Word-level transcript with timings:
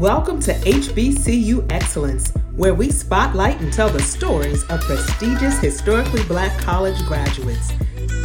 Welcome 0.00 0.40
to 0.40 0.52
HBCU 0.52 1.72
Excellence, 1.72 2.30
where 2.54 2.74
we 2.74 2.90
spotlight 2.90 3.62
and 3.62 3.72
tell 3.72 3.88
the 3.88 4.02
stories 4.02 4.62
of 4.64 4.82
prestigious 4.82 5.58
historically 5.58 6.22
black 6.24 6.60
college 6.60 7.02
graduates. 7.06 7.72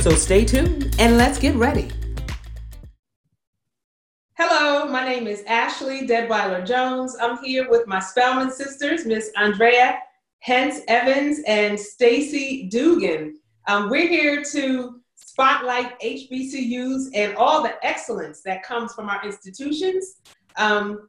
So 0.01 0.09
stay 0.11 0.43
tuned 0.43 0.93
and 0.99 1.15
let's 1.15 1.39
get 1.39 1.55
ready. 1.55 1.89
Hello, 4.33 4.85
my 4.87 5.05
name 5.05 5.27
is 5.27 5.43
Ashley 5.47 6.05
Deadweiler 6.05 6.67
Jones. 6.67 7.15
I'm 7.21 7.41
here 7.41 7.69
with 7.69 7.87
my 7.87 7.99
Spelman 8.01 8.51
sisters, 8.51 9.05
Miss 9.05 9.31
Andrea 9.37 9.97
Hence 10.39 10.81
Evans 10.89 11.39
and 11.47 11.79
Stacy 11.79 12.67
Dugan. 12.67 13.39
Um, 13.69 13.89
we're 13.89 14.09
here 14.09 14.43
to 14.43 14.99
spotlight 15.15 15.97
HBCUs 16.01 17.11
and 17.13 17.33
all 17.37 17.63
the 17.63 17.75
excellence 17.81 18.41
that 18.41 18.61
comes 18.61 18.93
from 18.93 19.07
our 19.07 19.23
institutions. 19.23 20.17
Um, 20.57 21.07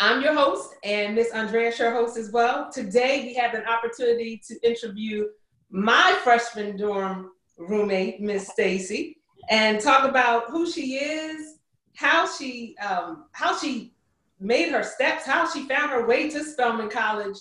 I'm 0.00 0.22
your 0.22 0.34
host, 0.34 0.74
and 0.84 1.14
Miss 1.14 1.30
Andrea 1.32 1.72
your 1.78 1.92
host 1.92 2.16
as 2.16 2.30
well. 2.30 2.70
Today, 2.70 3.24
we 3.24 3.34
have 3.34 3.54
an 3.54 3.64
opportunity 3.66 4.40
to 4.48 4.58
interview 4.68 5.26
my 5.70 6.18
freshman 6.22 6.76
dorm 6.76 7.30
roommate, 7.58 8.20
Miss 8.20 8.48
Stacy, 8.48 9.18
and 9.50 9.80
talk 9.80 10.08
about 10.08 10.50
who 10.50 10.70
she 10.70 10.96
is, 10.96 11.58
how 11.96 12.26
she 12.26 12.76
um, 12.78 13.26
how 13.32 13.56
she 13.56 13.94
made 14.40 14.70
her 14.70 14.82
steps, 14.82 15.24
how 15.24 15.48
she 15.48 15.68
found 15.68 15.90
her 15.90 16.06
way 16.06 16.28
to 16.30 16.44
Spelman 16.44 16.88
College, 16.88 17.36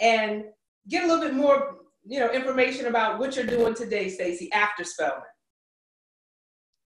and 0.00 0.44
get 0.88 1.04
a 1.04 1.06
little 1.06 1.24
bit 1.24 1.34
more, 1.34 1.76
you 2.06 2.20
know, 2.20 2.30
information 2.30 2.86
about 2.86 3.18
what 3.18 3.36
you're 3.36 3.46
doing 3.46 3.74
today, 3.74 4.08
Stacy, 4.08 4.50
after 4.52 4.84
Spelman. 4.84 5.22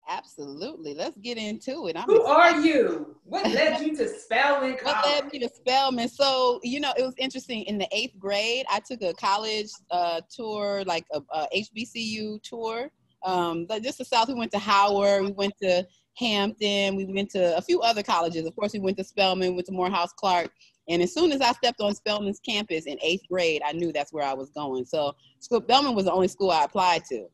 Absolutely. 0.08 0.94
Let's 0.94 1.16
get 1.18 1.38
into 1.38 1.88
it. 1.88 1.96
I'm 1.96 2.04
Who 2.04 2.20
excited. 2.20 2.58
are 2.58 2.60
you? 2.60 3.16
What 3.24 3.46
led 3.46 3.80
you 3.80 3.96
to 3.96 4.08
Spelman? 4.08 4.76
College? 4.76 4.96
What 5.04 5.24
led 5.24 5.32
me 5.32 5.38
to 5.40 5.48
Spelman? 5.48 6.08
So, 6.08 6.60
you 6.62 6.80
know, 6.80 6.92
it 6.98 7.02
was 7.02 7.14
interesting. 7.18 7.62
In 7.62 7.78
the 7.78 7.88
eighth 7.90 8.18
grade, 8.18 8.66
I 8.70 8.80
took 8.80 9.02
a 9.02 9.14
college 9.14 9.70
uh, 9.90 10.20
tour, 10.30 10.84
like 10.86 11.06
a, 11.12 11.22
a 11.32 11.48
HBCU 11.56 12.42
tour. 12.42 12.90
Um, 13.24 13.66
just 13.82 13.98
the 13.98 14.04
South, 14.04 14.28
we 14.28 14.34
went 14.34 14.52
to 14.52 14.58
Howard, 14.58 15.22
we 15.24 15.32
went 15.32 15.54
to 15.62 15.86
Hampton, 16.18 16.94
we 16.94 17.06
went 17.06 17.30
to 17.30 17.56
a 17.56 17.62
few 17.62 17.80
other 17.80 18.02
colleges. 18.02 18.46
Of 18.46 18.54
course, 18.54 18.74
we 18.74 18.80
went 18.80 18.98
to 18.98 19.04
Spelman, 19.04 19.54
went 19.54 19.66
to 19.66 19.72
Morehouse 19.72 20.12
Clark. 20.12 20.50
And 20.88 21.00
as 21.00 21.14
soon 21.14 21.32
as 21.32 21.40
I 21.40 21.52
stepped 21.52 21.80
on 21.80 21.94
Spelman's 21.94 22.40
campus 22.40 22.84
in 22.84 22.98
eighth 23.02 23.22
grade, 23.30 23.62
I 23.64 23.72
knew 23.72 23.90
that's 23.92 24.12
where 24.12 24.24
I 24.24 24.34
was 24.34 24.50
going. 24.50 24.84
So 24.84 25.14
Spelman 25.40 25.94
was 25.94 26.04
the 26.04 26.12
only 26.12 26.28
school 26.28 26.50
I 26.50 26.64
applied 26.64 27.04
to. 27.06 27.26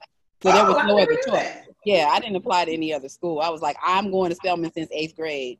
So 0.42 0.52
there 0.52 0.64
was 0.64 0.76
oh, 0.78 0.86
no 0.86 0.98
other 0.98 1.18
choice. 1.26 1.69
Yeah, 1.84 2.08
I 2.10 2.20
didn't 2.20 2.36
apply 2.36 2.66
to 2.66 2.72
any 2.72 2.92
other 2.92 3.08
school. 3.08 3.40
I 3.40 3.48
was 3.48 3.62
like, 3.62 3.76
I'm 3.84 4.10
going 4.10 4.30
to 4.30 4.36
Spelman 4.36 4.72
since 4.72 4.90
eighth 4.92 5.16
grade. 5.16 5.58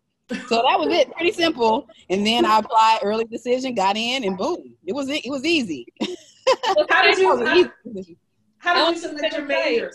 So 0.48 0.56
that 0.56 0.78
was 0.78 0.88
it, 0.90 1.10
pretty 1.12 1.32
simple. 1.32 1.88
And 2.08 2.24
then 2.26 2.44
I 2.44 2.58
applied 2.58 3.00
early 3.02 3.24
decision, 3.24 3.74
got 3.74 3.96
in, 3.96 4.24
and 4.24 4.38
boom, 4.38 4.74
it 4.86 4.94
was 4.94 5.08
it, 5.08 5.24
it 5.24 5.30
was 5.30 5.44
easy. 5.44 5.86
how 6.88 7.02
did 7.02 7.18
you 7.18 7.36
how, 7.36 7.46
how 8.58 8.74
did 8.84 8.94
you 8.94 9.00
select 9.00 9.34
your 9.34 9.46
major, 9.46 9.92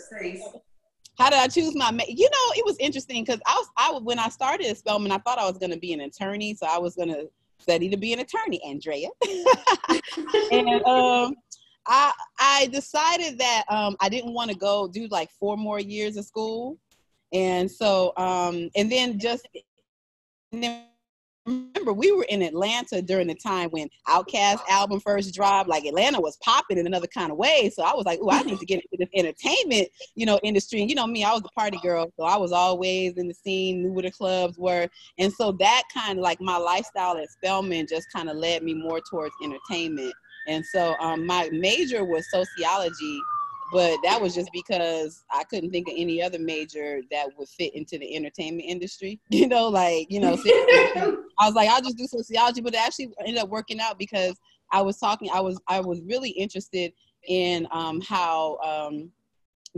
How 1.18 1.30
did 1.30 1.38
I 1.38 1.46
choose 1.48 1.74
my 1.74 1.90
major? 1.90 2.12
You 2.12 2.28
know, 2.30 2.52
it 2.54 2.66
was 2.66 2.76
interesting 2.78 3.24
because 3.24 3.40
I 3.46 3.54
was 3.54 3.68
I 3.76 3.98
when 4.02 4.18
I 4.18 4.28
started 4.28 4.66
at 4.66 4.76
Spelman, 4.76 5.12
I 5.12 5.18
thought 5.18 5.38
I 5.38 5.46
was 5.46 5.58
going 5.58 5.72
to 5.72 5.78
be 5.78 5.94
an 5.94 6.02
attorney, 6.02 6.54
so 6.54 6.66
I 6.66 6.78
was 6.78 6.96
going 6.96 7.08
to 7.08 7.30
study 7.58 7.88
to 7.88 7.96
be 7.96 8.12
an 8.12 8.20
attorney, 8.20 8.60
Andrea. 8.64 9.08
and 10.52 10.84
um, 10.84 11.34
I 11.86 12.12
I 12.38 12.66
decided 12.72 13.38
that 13.38 13.64
um, 13.68 13.96
I 14.00 14.08
didn't 14.08 14.34
want 14.34 14.50
to 14.50 14.56
go 14.56 14.88
do 14.88 15.06
like 15.08 15.30
four 15.38 15.56
more 15.56 15.80
years 15.80 16.16
of 16.16 16.24
school, 16.24 16.78
and 17.32 17.70
so 17.70 18.12
um, 18.16 18.70
and 18.76 18.90
then 18.90 19.18
just 19.18 19.46
and 20.52 20.62
then 20.62 20.84
remember 21.46 21.92
we 21.92 22.12
were 22.12 22.26
in 22.28 22.42
Atlanta 22.42 23.00
during 23.00 23.28
the 23.28 23.34
time 23.34 23.70
when 23.70 23.88
OutKast 24.08 24.60
album 24.68 25.00
first 25.00 25.34
dropped. 25.34 25.68
Like 25.68 25.84
Atlanta 25.84 26.20
was 26.20 26.36
popping 26.42 26.78
in 26.78 26.86
another 26.86 27.06
kind 27.06 27.30
of 27.30 27.38
way. 27.38 27.70
So 27.72 27.82
I 27.82 27.94
was 27.94 28.04
like, 28.04 28.18
oh, 28.20 28.30
I 28.30 28.42
need 28.42 28.58
to 28.58 28.66
get 28.66 28.82
into 28.82 28.96
this 28.98 29.08
entertainment, 29.14 29.88
you 30.14 30.26
know, 30.26 30.40
industry. 30.42 30.80
And 30.80 30.90
you 30.90 30.96
know 30.96 31.06
me, 31.06 31.24
I 31.24 31.32
was 31.32 31.42
a 31.44 31.58
party 31.58 31.78
girl, 31.82 32.12
so 32.16 32.24
I 32.24 32.36
was 32.36 32.52
always 32.52 33.14
in 33.16 33.28
the 33.28 33.34
scene, 33.34 33.82
knew 33.82 33.92
where 33.92 34.02
the 34.02 34.10
clubs 34.10 34.58
were, 34.58 34.88
and 35.18 35.32
so 35.32 35.52
that 35.52 35.84
kind 35.94 36.18
of 36.18 36.22
like 36.22 36.40
my 36.40 36.56
lifestyle 36.56 37.16
at 37.16 37.30
Spelman 37.30 37.86
just 37.88 38.06
kind 38.12 38.28
of 38.28 38.36
led 38.36 38.62
me 38.62 38.74
more 38.74 39.00
towards 39.08 39.34
entertainment. 39.42 40.12
And 40.46 40.64
so 40.64 40.94
um, 41.00 41.26
my 41.26 41.48
major 41.52 42.04
was 42.04 42.30
sociology 42.30 43.20
but 43.72 43.96
that 44.04 44.20
was 44.20 44.34
just 44.34 44.50
because 44.52 45.24
I 45.30 45.44
couldn't 45.44 45.70
think 45.70 45.88
of 45.88 45.94
any 45.96 46.22
other 46.22 46.38
major 46.38 47.00
that 47.10 47.28
would 47.36 47.48
fit 47.48 47.74
into 47.74 47.98
the 47.98 48.14
entertainment 48.14 48.68
industry. 48.68 49.20
You 49.36 49.48
know, 49.48 49.68
like 49.68 50.06
you 50.10 50.18
know, 50.20 50.38
I 50.46 51.46
was 51.46 51.54
like, 51.54 51.68
I'll 51.68 51.82
just 51.82 51.98
do 51.98 52.06
sociology, 52.06 52.62
but 52.62 52.74
it 52.74 52.80
actually 52.80 53.10
ended 53.20 53.36
up 53.36 53.50
working 53.50 53.80
out 53.80 53.98
because 53.98 54.34
I 54.72 54.80
was 54.80 54.98
talking. 54.98 55.28
I 55.32 55.40
was 55.40 55.60
I 55.68 55.80
was 55.80 56.00
really 56.02 56.30
interested 56.30 56.92
in 57.28 57.68
um, 57.70 58.00
how 58.00 58.56
um, 58.58 59.10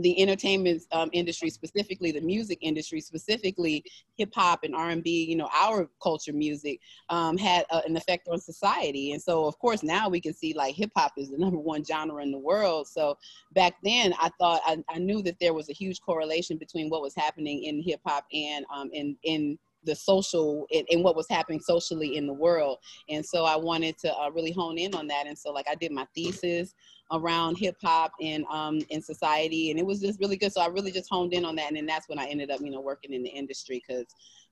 the 0.01 0.21
entertainment 0.21 0.83
um, 0.91 1.09
industry, 1.13 1.49
specifically 1.49 2.11
the 2.11 2.21
music 2.21 2.59
industry, 2.61 3.01
specifically 3.01 3.83
hip 4.17 4.33
hop 4.33 4.63
and 4.63 4.75
R 4.75 4.89
and 4.89 5.03
B, 5.03 5.25
you 5.25 5.35
know, 5.35 5.49
our 5.53 5.89
culture 6.01 6.33
music 6.33 6.79
um, 7.09 7.37
had 7.37 7.65
uh, 7.69 7.81
an 7.85 7.97
effect 7.97 8.27
on 8.27 8.39
society. 8.39 9.11
And 9.11 9.21
so, 9.21 9.45
of 9.45 9.57
course, 9.59 9.83
now 9.83 10.09
we 10.09 10.21
can 10.21 10.33
see 10.33 10.53
like 10.53 10.75
hip 10.75 10.91
hop 10.95 11.13
is 11.17 11.29
the 11.29 11.37
number 11.39 11.59
one 11.59 11.83
genre 11.83 12.21
in 12.23 12.31
the 12.31 12.37
world. 12.37 12.87
So 12.87 13.17
back 13.53 13.75
then, 13.83 14.13
I 14.19 14.29
thought 14.39 14.61
I, 14.65 14.83
I 14.89 14.99
knew 14.99 15.21
that 15.23 15.39
there 15.39 15.53
was 15.53 15.69
a 15.69 15.73
huge 15.73 16.01
correlation 16.01 16.57
between 16.57 16.89
what 16.89 17.01
was 17.01 17.15
happening 17.15 17.63
in 17.63 17.81
hip 17.81 18.01
hop 18.05 18.25
and 18.33 18.65
um, 18.73 18.89
in 18.93 19.17
in 19.23 19.57
the 19.83 19.95
social 19.95 20.67
and, 20.71 21.03
what 21.03 21.15
was 21.15 21.27
happening 21.29 21.59
socially 21.59 22.17
in 22.17 22.27
the 22.27 22.33
world. 22.33 22.77
And 23.09 23.25
so 23.25 23.45
i 23.45 23.55
wanted 23.55 23.97
to 23.99 24.13
uh, 24.13 24.29
really 24.31 24.51
hone 24.51 24.77
in 24.77 24.93
on 24.93 25.07
that. 25.07 25.27
And 25.27 25.37
so 25.37 25.51
like 25.51 25.67
i 25.69 25.75
did 25.75 25.91
my 25.91 26.05
thesis 26.15 26.73
around 27.11 27.57
hip 27.57 27.75
hop 27.81 28.11
and 28.21 28.45
um 28.51 28.79
in 28.89 29.01
society 29.01 29.71
and 29.71 29.79
it 29.79 29.85
was 29.85 29.99
just 29.99 30.19
really 30.19 30.37
good. 30.37 30.53
So 30.53 30.61
i 30.61 30.67
really 30.67 30.91
just 30.91 31.09
honed 31.09 31.33
in 31.33 31.45
on 31.45 31.55
that 31.55 31.67
and 31.67 31.77
then 31.77 31.85
that's 31.85 32.07
when 32.09 32.19
i 32.19 32.25
ended 32.25 32.51
up 32.51 32.61
you 32.61 32.71
know 32.71 32.81
working 32.81 33.13
in 33.13 33.23
the 33.23 33.29
industry 33.29 33.81
because 33.87 34.05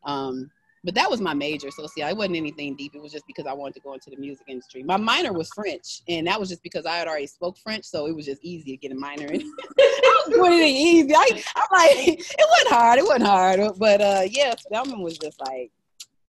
um 0.06 0.50
but 0.88 0.96
that 0.96 1.12
was 1.12 1.20
my 1.20 1.34
major 1.34 1.70
so 1.70 1.86
see 1.86 2.02
it 2.02 2.16
wasn't 2.16 2.34
anything 2.34 2.74
deep 2.74 2.96
it 2.96 3.02
was 3.02 3.12
just 3.12 3.28
because 3.28 3.46
i 3.46 3.52
wanted 3.52 3.74
to 3.74 3.82
go 3.82 3.94
into 3.94 4.10
the 4.10 4.16
music 4.16 4.46
industry 4.48 4.82
my 4.84 4.96
minor 4.96 5.34
was 5.34 5.50
french 5.50 6.02
and 6.08 6.26
that 6.26 6.40
was 6.40 6.48
just 6.48 6.64
because 6.64 6.86
i 6.86 6.96
had 6.96 7.10
already 7.10 7.28
spoke 7.28 7.58
french 7.58 7.84
so 7.84 8.08
it 8.08 8.16
was 8.16 8.26
just 8.26 8.42
easy 8.42 8.72
to 8.72 8.78
get 8.78 8.94
a 8.94 8.96
minor 8.96 9.28
in 9.28 9.42
i 9.80 10.24
was 10.26 10.34
doing 10.34 10.60
it 10.60 10.66
easy 10.66 11.14
I, 11.14 11.44
i'm 11.58 11.68
like 11.74 12.08
it 12.08 12.48
wasn't 12.50 12.70
hard 12.70 13.00
it 13.00 13.04
wasn't 13.04 13.26
hard 13.26 13.60
but 13.78 14.00
uh 14.00 14.22
yeah 14.30 14.56
spelman 14.58 15.02
was 15.02 15.18
just 15.18 15.42
like 15.42 15.72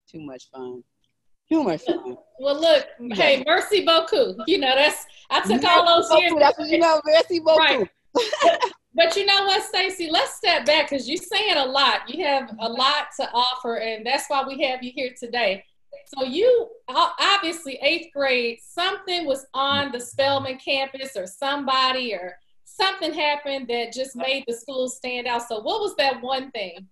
too 0.09 0.20
much 0.20 0.48
fun 0.53 0.84
too 1.48 1.64
much 1.64 1.82
fun 1.82 2.16
well 2.38 2.60
look 2.60 2.87
hey 3.14 3.43
merci 3.44 3.84
beaucoup 3.84 4.37
you 4.47 4.59
know 4.59 4.72
that's 4.76 5.04
I 5.31 5.41
took 5.41 5.62
merci 5.62 5.66
all 5.66 6.03
those 6.03 6.20
years. 6.20 6.34
That's 6.38 6.59
what 6.59 6.69
you 6.69 6.78
know, 6.78 7.00
merci 7.04 7.41
beaucoup. 7.41 7.59
Right. 7.59 7.88
But 8.97 9.16
you 9.16 9.26
know 9.26 9.44
what, 9.47 9.64
Stacy? 9.64 10.08
Let's 10.10 10.34
step 10.34 10.64
back 10.66 10.88
because 10.88 11.08
you're 11.08 11.16
saying 11.16 11.56
a 11.56 11.66
lot. 11.66 12.08
You 12.08 12.25
have 12.25 12.50
a 12.60 12.69
lot 12.69 13.08
to 13.19 13.28
offer, 13.32 13.76
and 13.76 14.06
that's 14.06 14.28
why 14.28 14.44
we 14.47 14.62
have 14.62 14.82
you 14.84 14.92
here 14.94 15.12
today. 15.19 15.64
So 16.16 16.25
you 16.25 16.69
obviously 16.88 17.78
eighth 17.82 18.12
grade, 18.14 18.58
something 18.62 19.26
was 19.26 19.47
on 19.52 19.91
the 19.91 20.00
Spelman 20.00 20.58
campus, 20.58 21.16
or 21.16 21.26
somebody, 21.26 22.14
or 22.14 22.38
something 22.64 23.12
happened 23.12 23.66
that 23.69 23.92
just 23.92 24.14
made 24.14 24.44
the 24.46 24.54
school 24.54 24.88
stand 24.88 25.26
out. 25.26 25.48
So 25.48 25.60
what 25.60 25.81
was 25.81 25.96
that 25.96 26.20
one 26.22 26.50
thing? 26.52 26.86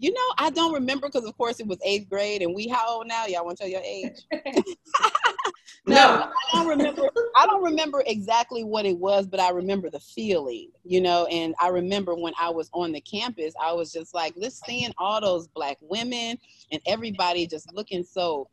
You 0.00 0.12
know, 0.12 0.20
I 0.38 0.50
don't 0.50 0.72
remember 0.72 1.08
because, 1.08 1.24
of 1.24 1.36
course, 1.36 1.58
it 1.58 1.66
was 1.66 1.78
eighth 1.84 2.08
grade, 2.08 2.40
and 2.42 2.54
we 2.54 2.68
how 2.68 2.88
old 2.88 3.08
now? 3.08 3.26
Y'all 3.26 3.44
want 3.44 3.58
to 3.58 3.64
tell 3.64 3.70
your 3.70 3.82
age? 3.82 4.26
no, 5.86 5.94
no, 5.94 6.32
I 6.52 6.52
don't 6.52 6.68
remember. 6.68 7.10
I 7.36 7.46
don't 7.46 7.64
remember 7.64 8.04
exactly 8.06 8.62
what 8.62 8.86
it 8.86 8.96
was, 8.96 9.26
but 9.26 9.40
I 9.40 9.50
remember 9.50 9.90
the 9.90 9.98
feeling. 9.98 10.70
You 10.84 11.00
know, 11.00 11.26
and 11.26 11.54
I 11.60 11.68
remember 11.68 12.14
when 12.14 12.32
I 12.40 12.48
was 12.50 12.70
on 12.72 12.92
the 12.92 13.00
campus, 13.00 13.54
I 13.60 13.72
was 13.72 13.92
just 13.92 14.14
like, 14.14 14.34
let's 14.36 14.60
seeing 14.64 14.92
all 14.98 15.20
those 15.20 15.48
black 15.48 15.78
women 15.80 16.38
and 16.70 16.80
everybody 16.86 17.46
just 17.46 17.72
looking 17.72 18.04
so 18.04 18.48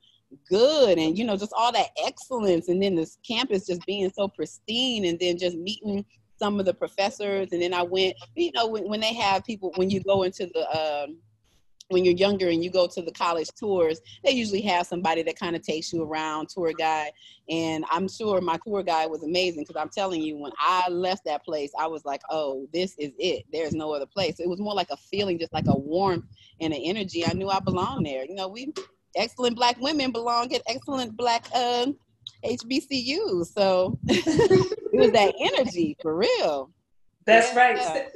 good 0.50 0.98
and 0.98 1.18
you 1.18 1.24
know 1.24 1.38
just 1.38 1.54
all 1.56 1.72
that 1.72 1.90
excellence 2.06 2.68
and 2.68 2.81
then 2.81 2.96
this 2.96 3.20
campus 3.25 3.68
just 3.68 3.86
being 3.86 4.12
so 4.14 4.28
pristine 4.28 5.06
and 5.06 5.20
then 5.20 5.38
just 5.38 5.56
meeting 5.56 6.04
some 6.38 6.60
of 6.60 6.66
the 6.66 6.74
professors 6.74 7.48
and 7.52 7.62
then 7.62 7.74
i 7.74 7.81
went 7.81 8.14
you 8.36 8.52
know 8.54 8.68
when, 8.68 8.88
when 8.90 9.00
they 9.00 9.14
have 9.14 9.46
people 9.46 9.72
when 9.75 9.90
you 9.90 10.02
go 10.02 10.24
into 10.24 10.50
the 10.54 11.04
um, 11.04 11.16
when 11.90 12.04
you're 12.04 12.16
younger 12.16 12.50
and 12.50 12.64
you 12.64 12.72
go 12.72 12.88
to 12.88 13.02
the 13.02 13.12
college 13.12 13.50
tours, 13.58 14.02
they 14.24 14.32
usually 14.32 14.62
have 14.62 14.88
somebody 14.88 15.22
that 15.24 15.40
kind 15.40 15.56
of 15.56 15.62
takes 15.62 15.94
you 15.94 16.04
around, 16.04 16.50
tour 16.50 16.74
guide. 16.74 17.12
And 17.50 17.86
I'm 17.92 18.08
sure 18.08 18.42
my 18.42 18.58
tour 18.66 18.82
guide 18.82 19.12
was 19.12 19.24
amazing 19.24 19.66
because 19.68 19.80
I'm 19.80 19.90
telling 19.90 20.22
you, 20.22 20.38
when 20.38 20.52
I 20.58 20.90
left 20.90 21.26
that 21.26 21.46
place, 21.46 21.72
I 21.78 21.88
was 21.88 22.04
like, 22.04 22.22
oh, 22.30 22.68
this 22.74 22.96
is 22.98 23.12
it. 23.20 23.46
There's 23.52 23.74
no 23.74 23.94
other 23.94 24.08
place. 24.08 24.40
It 24.40 24.50
was 24.50 24.60
more 24.60 24.74
like 24.74 24.90
a 24.90 24.98
feeling, 24.98 25.38
just 25.38 25.54
like 25.54 25.68
a 25.68 25.78
warmth 25.78 26.26
and 26.60 26.74
an 26.74 26.82
energy. 26.84 27.26
I 27.26 27.34
knew 27.34 27.50
I 27.50 27.60
belonged 27.60 28.06
there. 28.06 28.26
You 28.26 28.36
know, 28.36 28.48
we 28.48 28.74
excellent 29.16 29.56
black 29.56 29.80
women 29.80 30.12
belong 30.12 30.54
at 30.54 30.62
excellent 30.68 31.16
black 31.16 31.46
uh, 31.54 31.88
HBCUs. 32.44 33.54
So 33.54 34.00
it 34.08 35.00
was 35.00 35.12
that 35.12 35.36
energy 35.40 35.96
for 36.02 36.16
real. 36.16 36.72
That's 37.26 37.54
yeah. 37.54 37.60
right. 37.60 38.08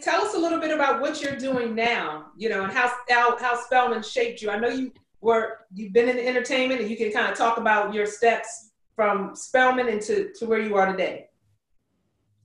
Tell 0.00 0.22
us 0.22 0.34
a 0.34 0.38
little 0.38 0.60
bit 0.60 0.70
about 0.70 1.00
what 1.00 1.20
you're 1.20 1.36
doing 1.36 1.74
now, 1.74 2.26
you 2.36 2.48
know, 2.48 2.62
and 2.62 2.72
how 2.72 2.92
how, 3.08 3.36
how 3.38 3.56
Spelman 3.56 4.02
shaped 4.02 4.40
you. 4.40 4.50
I 4.50 4.58
know 4.58 4.68
you 4.68 4.92
were 5.20 5.66
you've 5.72 5.92
been 5.92 6.08
in 6.08 6.16
the 6.16 6.26
entertainment 6.26 6.80
and 6.80 6.88
you 6.88 6.96
can 6.96 7.10
kind 7.10 7.30
of 7.30 7.36
talk 7.36 7.58
about 7.58 7.92
your 7.92 8.06
steps 8.06 8.70
from 8.94 9.34
Spelman 9.34 9.88
into 9.88 10.32
to 10.36 10.46
where 10.46 10.60
you 10.60 10.76
are 10.76 10.90
today. 10.90 11.28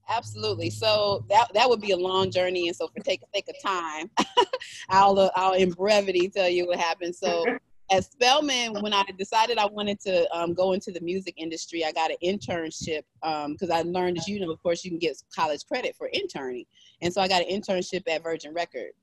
Absolutely. 0.10 0.72
So 0.72 1.24
that 1.30 1.54
that 1.54 1.70
would 1.70 1.82
be 1.82 1.92
a 1.92 1.98
long 1.98 2.32
journey, 2.32 2.68
and 2.68 2.76
so 2.76 2.88
for 2.88 3.00
take 3.04 3.22
sake 3.34 3.48
of 3.48 3.56
time, 3.64 4.10
I'll 4.90 5.20
uh, 5.20 5.30
I'll 5.36 5.54
in 5.54 5.70
brevity 5.70 6.30
tell 6.30 6.50
you 6.50 6.66
what 6.66 6.80
happened. 6.80 7.16
So 7.16 7.46
at 7.92 8.06
Spelman, 8.06 8.82
when 8.82 8.94
I 8.94 9.04
decided 9.18 9.58
I 9.58 9.66
wanted 9.66 10.00
to 10.02 10.30
um, 10.36 10.54
go 10.54 10.74
into 10.74 10.92
the 10.92 11.02
music 11.02 11.36
industry, 11.38 11.84
I 11.84 11.92
got 11.92 12.12
an 12.12 12.18
internship 12.24 13.04
because 13.22 13.70
um, 13.70 13.72
I 13.72 13.82
learned, 13.82 14.18
as 14.18 14.28
you 14.28 14.40
know, 14.40 14.52
of 14.52 14.62
course, 14.62 14.84
you 14.84 14.92
can 14.92 15.00
get 15.00 15.22
college 15.36 15.66
credit 15.66 15.96
for 15.96 16.08
interning, 16.08 16.66
and 17.02 17.14
so 17.14 17.22
I 17.22 17.28
got 17.28 17.42
an 17.42 17.50
internship 17.50 18.04
at 18.08 18.24
Virgin 18.24 18.54
Records. 18.54 18.96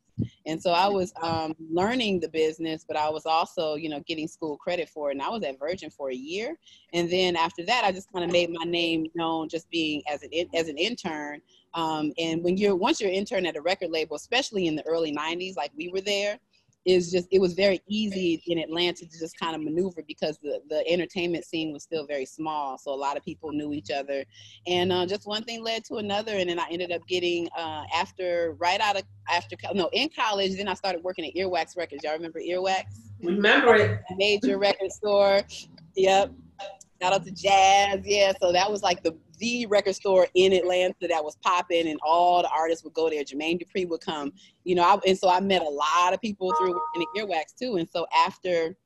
And 0.47 0.63
so 0.63 0.71
I 0.71 0.89
was 0.89 1.13
um, 1.23 1.55
learning 1.71 2.21
the 2.21 2.29
business, 2.29 2.85
but 2.87 2.97
I 2.97 3.11
was 3.11 3.27
also, 3.27 3.75
you 3.75 3.89
know, 3.89 4.03
getting 4.07 4.27
school 4.29 4.57
credit 4.57 4.89
for 4.89 5.11
it. 5.11 5.13
And 5.13 5.23
I 5.23 5.29
was 5.29 5.43
at 5.43 5.59
Virgin 5.59 5.91
for 5.91 6.11
a 6.11 6.15
year. 6.15 6.57
And 6.93 7.11
then 7.11 7.37
after 7.37 7.65
that, 7.67 7.85
I 7.85 7.93
just 7.93 8.11
kind 8.13 8.25
of 8.25 8.31
made 8.31 8.51
my 8.51 8.65
name 8.65 9.07
known 9.15 9.49
just 9.49 9.69
being 9.71 10.03
as 10.11 10.23
an, 10.23 10.31
as 10.55 10.69
an 10.69 10.79
intern. 10.79 11.41
Um, 11.75 12.13
and 12.19 12.43
when 12.43 12.57
you're, 12.57 12.77
once 12.77 13.01
you're 13.01 13.11
intern 13.11 13.45
at 13.45 13.57
a 13.57 13.61
record 13.61 13.91
label, 13.91 14.17
especially 14.17 14.67
in 14.67 14.77
the 14.77 14.87
early 14.87 15.15
90s, 15.15 15.57
like 15.57 15.73
we 15.77 15.89
were 15.89 16.01
there, 16.01 16.39
is 16.87 17.11
just 17.11 17.27
it 17.33 17.41
was 17.41 17.55
very 17.55 17.81
easy 17.89 18.43
in 18.47 18.59
Atlanta 18.59 19.05
to 19.05 19.19
just 19.19 19.39
kind 19.39 19.57
of 19.57 19.63
maneuver 19.63 20.03
because 20.07 20.39
the 20.39 20.61
the 20.71 20.87
entertainment 20.89 21.45
scene 21.45 21.73
was 21.73 21.83
still 21.83 22.07
very 22.07 22.25
small. 22.25 22.79
So 22.79 22.93
a 22.93 22.95
lot 22.95 23.17
of 23.17 23.25
people 23.25 23.51
knew 23.53 23.73
each 23.73 23.91
other, 23.91 24.25
and 24.67 24.93
uh, 24.93 25.05
just 25.05 25.27
one 25.27 25.43
thing 25.43 25.63
led 25.63 25.85
to 25.87 25.97
another, 25.97 26.37
and 26.37 26.49
then 26.49 26.61
I 26.61 26.67
ended 26.71 26.93
up 26.93 27.07
getting 27.09 27.49
uh, 27.59 27.83
after 27.95 28.57
right 28.59 28.81
out 28.81 28.97
of 28.97 29.03
after 29.29 29.57
no 29.75 29.91
in 29.93 30.09
college. 30.09 30.57
Then 30.57 30.69
I 30.69 30.75
started 30.75 31.03
working 31.03 31.27
at 31.27 31.35
Earwax 31.35 31.77
Records. 31.77 32.05
Y'all 32.05 32.15
remember 32.15 32.41
Earwax? 32.41 32.85
Remember 33.23 33.75
it? 33.75 34.01
Major 34.17 34.59
record 34.59 34.93
store. 34.93 35.43
Yep. 35.97 36.33
Shout 37.03 37.13
out 37.13 37.25
to 37.25 37.31
Jazz. 37.31 38.01
Yeah. 38.05 38.33
So 38.41 38.53
that 38.53 38.71
was 38.71 38.83
like 38.83 39.03
the 39.03 39.17
the 39.39 39.67
record 39.67 39.95
store 39.95 40.27
in 40.35 40.53
Atlanta 40.53 41.09
that 41.09 41.25
was 41.25 41.37
popping, 41.43 41.89
and 41.89 41.99
all 42.03 42.43
the 42.43 42.51
artists 42.51 42.85
would 42.85 42.95
go 42.95 43.09
there. 43.11 43.25
Jermaine 43.25 43.61
Dupri 43.61 43.89
would 43.89 44.01
come, 44.01 44.33
you 44.65 44.75
know, 44.75 44.83
I, 44.83 44.99
and 45.07 45.19
so 45.19 45.29
I 45.29 45.41
met 45.41 45.63
a 45.63 45.69
lot 45.69 46.13
of 46.13 46.21
people 46.21 46.53
through 46.55 46.79
in 46.95 47.01
the 47.01 47.07
earwax 47.17 47.55
too. 47.59 47.77
And 47.77 47.89
so 47.89 48.07
after 48.17 48.77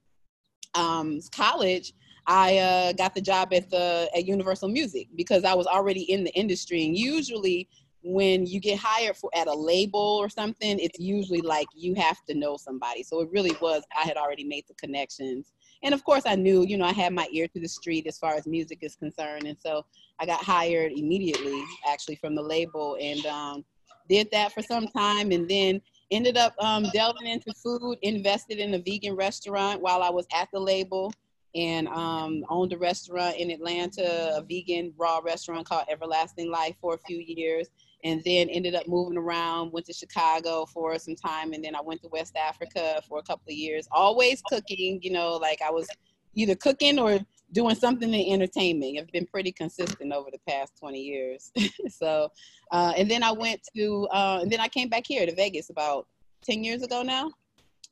um, 0.74 1.20
college, 1.32 1.92
I 2.26 2.58
uh, 2.58 2.92
got 2.92 3.14
the 3.14 3.20
job 3.20 3.52
at 3.52 3.70
the 3.70 4.10
at 4.14 4.26
Universal 4.26 4.68
Music 4.68 5.08
because 5.16 5.44
I 5.44 5.54
was 5.54 5.66
already 5.66 6.02
in 6.02 6.24
the 6.24 6.32
industry, 6.34 6.84
and 6.84 6.96
usually 6.96 7.68
when 8.02 8.46
you 8.46 8.60
get 8.60 8.78
hired 8.78 9.14
for 9.14 9.30
at 9.34 9.46
a 9.46 9.52
label 9.52 10.00
or 10.00 10.30
something, 10.30 10.78
it's 10.78 10.98
usually 10.98 11.42
like 11.42 11.66
you 11.74 11.94
have 11.94 12.24
to 12.24 12.34
know 12.34 12.56
somebody. 12.56 13.02
So 13.02 13.20
it 13.20 13.28
really 13.30 13.54
was 13.60 13.82
I 13.94 14.06
had 14.06 14.16
already 14.16 14.44
made 14.44 14.64
the 14.68 14.74
connections 14.74 15.52
and 15.82 15.94
of 15.94 16.04
course 16.04 16.22
i 16.26 16.34
knew 16.34 16.64
you 16.66 16.76
know 16.76 16.84
i 16.84 16.92
had 16.92 17.12
my 17.12 17.28
ear 17.32 17.46
to 17.48 17.60
the 17.60 17.68
street 17.68 18.06
as 18.06 18.18
far 18.18 18.34
as 18.34 18.46
music 18.46 18.78
is 18.82 18.96
concerned 18.96 19.46
and 19.46 19.58
so 19.58 19.84
i 20.20 20.26
got 20.26 20.42
hired 20.42 20.92
immediately 20.92 21.62
actually 21.88 22.16
from 22.16 22.34
the 22.34 22.42
label 22.42 22.96
and 23.00 23.24
um, 23.26 23.64
did 24.08 24.28
that 24.32 24.52
for 24.52 24.62
some 24.62 24.86
time 24.88 25.30
and 25.32 25.48
then 25.48 25.80
ended 26.10 26.36
up 26.36 26.54
um, 26.58 26.84
delving 26.92 27.26
into 27.26 27.52
food 27.54 27.96
invested 28.02 28.58
in 28.58 28.74
a 28.74 28.78
vegan 28.78 29.14
restaurant 29.14 29.80
while 29.80 30.02
i 30.02 30.10
was 30.10 30.26
at 30.34 30.48
the 30.52 30.60
label 30.60 31.12
and 31.56 31.88
um, 31.88 32.44
owned 32.48 32.72
a 32.72 32.78
restaurant 32.78 33.36
in 33.36 33.50
atlanta 33.50 34.36
a 34.36 34.42
vegan 34.42 34.92
raw 34.96 35.20
restaurant 35.24 35.66
called 35.66 35.84
everlasting 35.90 36.50
life 36.50 36.76
for 36.80 36.94
a 36.94 36.98
few 36.98 37.18
years 37.18 37.68
and 38.02 38.22
then 38.24 38.48
ended 38.48 38.74
up 38.74 38.86
moving 38.88 39.18
around 39.18 39.72
went 39.72 39.86
to 39.86 39.92
chicago 39.92 40.66
for 40.66 40.98
some 40.98 41.16
time 41.16 41.52
and 41.52 41.64
then 41.64 41.74
i 41.74 41.80
went 41.80 42.00
to 42.00 42.08
west 42.08 42.36
africa 42.36 43.00
for 43.08 43.18
a 43.18 43.22
couple 43.22 43.48
of 43.48 43.54
years 43.54 43.88
always 43.92 44.42
cooking 44.48 45.00
you 45.02 45.10
know 45.10 45.36
like 45.36 45.60
i 45.62 45.70
was 45.70 45.88
either 46.34 46.54
cooking 46.54 46.98
or 46.98 47.18
doing 47.52 47.74
something 47.74 48.12
in 48.12 48.32
entertainment 48.32 48.98
i've 48.98 49.10
been 49.12 49.26
pretty 49.26 49.52
consistent 49.52 50.12
over 50.12 50.30
the 50.30 50.38
past 50.48 50.72
20 50.78 51.00
years 51.00 51.52
so 51.88 52.28
uh, 52.72 52.92
and 52.96 53.10
then 53.10 53.22
i 53.22 53.32
went 53.32 53.60
to 53.76 54.06
uh, 54.12 54.40
and 54.42 54.50
then 54.50 54.60
i 54.60 54.68
came 54.68 54.88
back 54.88 55.04
here 55.06 55.26
to 55.26 55.34
vegas 55.34 55.70
about 55.70 56.06
10 56.44 56.64
years 56.64 56.82
ago 56.82 57.02
now 57.02 57.30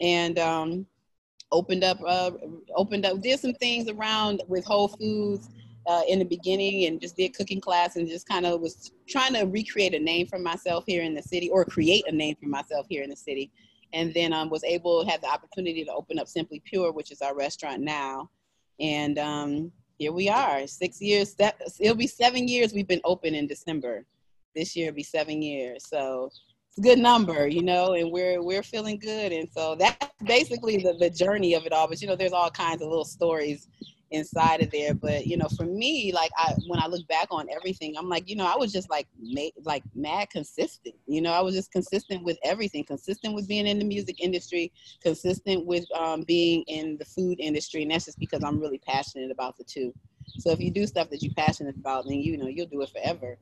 and 0.01 0.39
um, 0.39 0.87
opened 1.53 1.85
up 1.85 1.99
uh, 2.07 2.31
opened 2.77 3.05
up 3.05 3.21
did 3.21 3.39
some 3.39 3.55
things 3.55 3.89
around 3.89 4.43
with 4.49 4.65
whole 4.65 4.89
foods 4.89 5.51
uh, 5.89 6.03
in 6.07 6.19
the 6.19 6.25
beginning 6.25 6.85
and 6.85 7.01
just 7.01 7.17
did 7.17 7.35
cooking 7.35 7.61
class 7.61 7.97
and 7.97 8.07
just 8.09 8.29
kind 8.29 8.45
of 8.45 8.61
was 8.61 8.93
trying 9.09 9.33
to 9.33 9.45
recreate 9.45 9.95
a 9.95 9.99
name 9.99 10.27
for 10.27 10.39
myself 10.39 10.85
here 10.87 11.03
in 11.03 11.15
the 11.15 11.23
city 11.23 11.49
or 11.49 11.65
create 11.65 12.05
a 12.07 12.13
name 12.13 12.37
for 12.41 12.47
myself 12.47 12.87
here 12.89 13.03
in 13.03 13.11
the 13.11 13.17
city. 13.17 13.51
And 13.95 14.13
then 14.13 14.35
um, 14.35 14.51
was 14.51 14.63
able, 14.65 15.09
had 15.09 15.23
the 15.23 15.29
opportunity 15.29 15.83
to 15.87 15.93
open 15.93 16.19
up 16.19 16.29
Simply 16.29 16.61
Pure, 16.63 16.93
which 16.93 17.11
is 17.11 17.23
our 17.23 17.35
restaurant 17.35 17.81
now. 17.81 18.29
And 18.81 19.19
um, 19.19 19.73
here 19.99 20.13
we 20.13 20.29
are, 20.29 20.67
six 20.67 21.01
years, 21.01 21.35
it'll 21.81 21.97
be 21.97 22.07
seven 22.07 22.47
years 22.47 22.73
we've 22.73 22.87
been 22.87 23.01
open 23.05 23.35
in 23.35 23.47
December. 23.47 24.05
This 24.55 24.77
year 24.77 24.91
will 24.91 24.97
be 24.97 25.03
seven 25.03 25.43
years. 25.43 25.89
So 25.89 26.31
it's 26.69 26.79
a 26.79 26.81
good 26.81 26.99
number, 26.99 27.49
you 27.49 27.63
know, 27.63 27.95
and 27.95 28.11
we're 28.11 28.43
we're 28.43 28.63
feeling 28.63 28.99
good. 28.99 29.33
And 29.33 29.49
so 29.51 29.75
that's 29.75 30.07
basically 30.25 30.79
the, 30.79 30.95
the 30.99 31.11
journey 31.11 31.55
of 31.55 31.67
it 31.67 31.73
all. 31.73 31.89
But 31.89 32.01
you 32.01 32.09
know, 32.09 32.17
there's 32.17 32.33
all 32.33 32.51
kinds 32.51 32.83
of 32.83 32.89
little 32.89 33.05
stories 33.05 33.69
inside 34.11 34.63
of 34.63 34.71
there 34.71 34.95
but 34.95 35.27
you 35.27 35.37
know 35.37 35.49
for 35.57 35.65
me 35.65 36.13
like 36.15 36.31
i 36.39 36.53
when 36.67 36.81
i 36.81 36.87
look 36.87 37.07
back 37.09 37.27
on 37.31 37.47
everything 37.51 37.95
i'm 37.97 38.09
like 38.09 38.29
you 38.29 38.37
know 38.37 38.47
i 38.47 38.57
was 38.57 38.73
just 38.73 38.89
like 38.89 39.07
made 39.21 39.53
like 39.65 39.83
mad 39.95 40.29
consistent 40.31 40.95
you 41.07 41.21
know 41.21 41.33
i 41.33 41.41
was 41.41 41.55
just 41.55 41.71
consistent 41.73 42.23
with 42.25 42.39
everything 42.45 42.83
consistent 42.85 43.35
with 43.35 43.47
being 43.47 43.67
in 43.67 43.79
the 43.79 43.85
music 43.85 44.21
industry 44.21 44.73
consistent 45.03 45.65
with 45.67 45.85
um, 45.95 46.23
being 46.23 46.63
in 46.69 46.97
the 46.99 47.05
food 47.05 47.39
industry 47.39 47.83
and 47.83 47.91
that's 47.91 48.07
just 48.07 48.19
because 48.19 48.43
i'm 48.43 48.59
really 48.59 48.79
passionate 48.79 49.31
about 49.31 49.57
the 49.57 49.65
two. 49.65 49.93
So 50.39 50.51
if 50.51 50.61
you 50.61 50.71
do 50.71 50.87
stuff 50.87 51.11
that 51.11 51.23
you're 51.23 51.35
passionate 51.35 51.77
about 51.77 52.05
then 52.05 52.21
you 52.21 52.37
know 52.37 52.47
you'll 52.47 52.67
do 52.67 52.83
it 52.83 52.91
forever. 52.91 53.39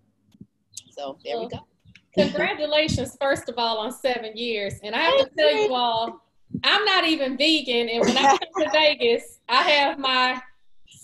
So 0.90 1.18
there 1.24 1.36
well, 1.36 1.48
we 1.48 1.56
go. 1.56 1.66
congratulations 2.14 3.16
first 3.20 3.48
of 3.48 3.56
all 3.58 3.78
on 3.78 3.92
seven 3.92 4.36
years 4.36 4.74
and 4.82 4.94
i 4.94 5.00
have 5.00 5.18
to 5.18 5.30
tell 5.36 5.54
you 5.54 5.74
all 5.74 6.22
I'm 6.64 6.84
not 6.84 7.06
even 7.06 7.36
vegan, 7.36 7.88
and 7.88 8.04
when 8.04 8.16
I 8.16 8.22
come 8.22 8.64
to 8.64 8.70
Vegas, 8.72 9.40
I 9.48 9.62
have 9.62 9.98
my 9.98 10.40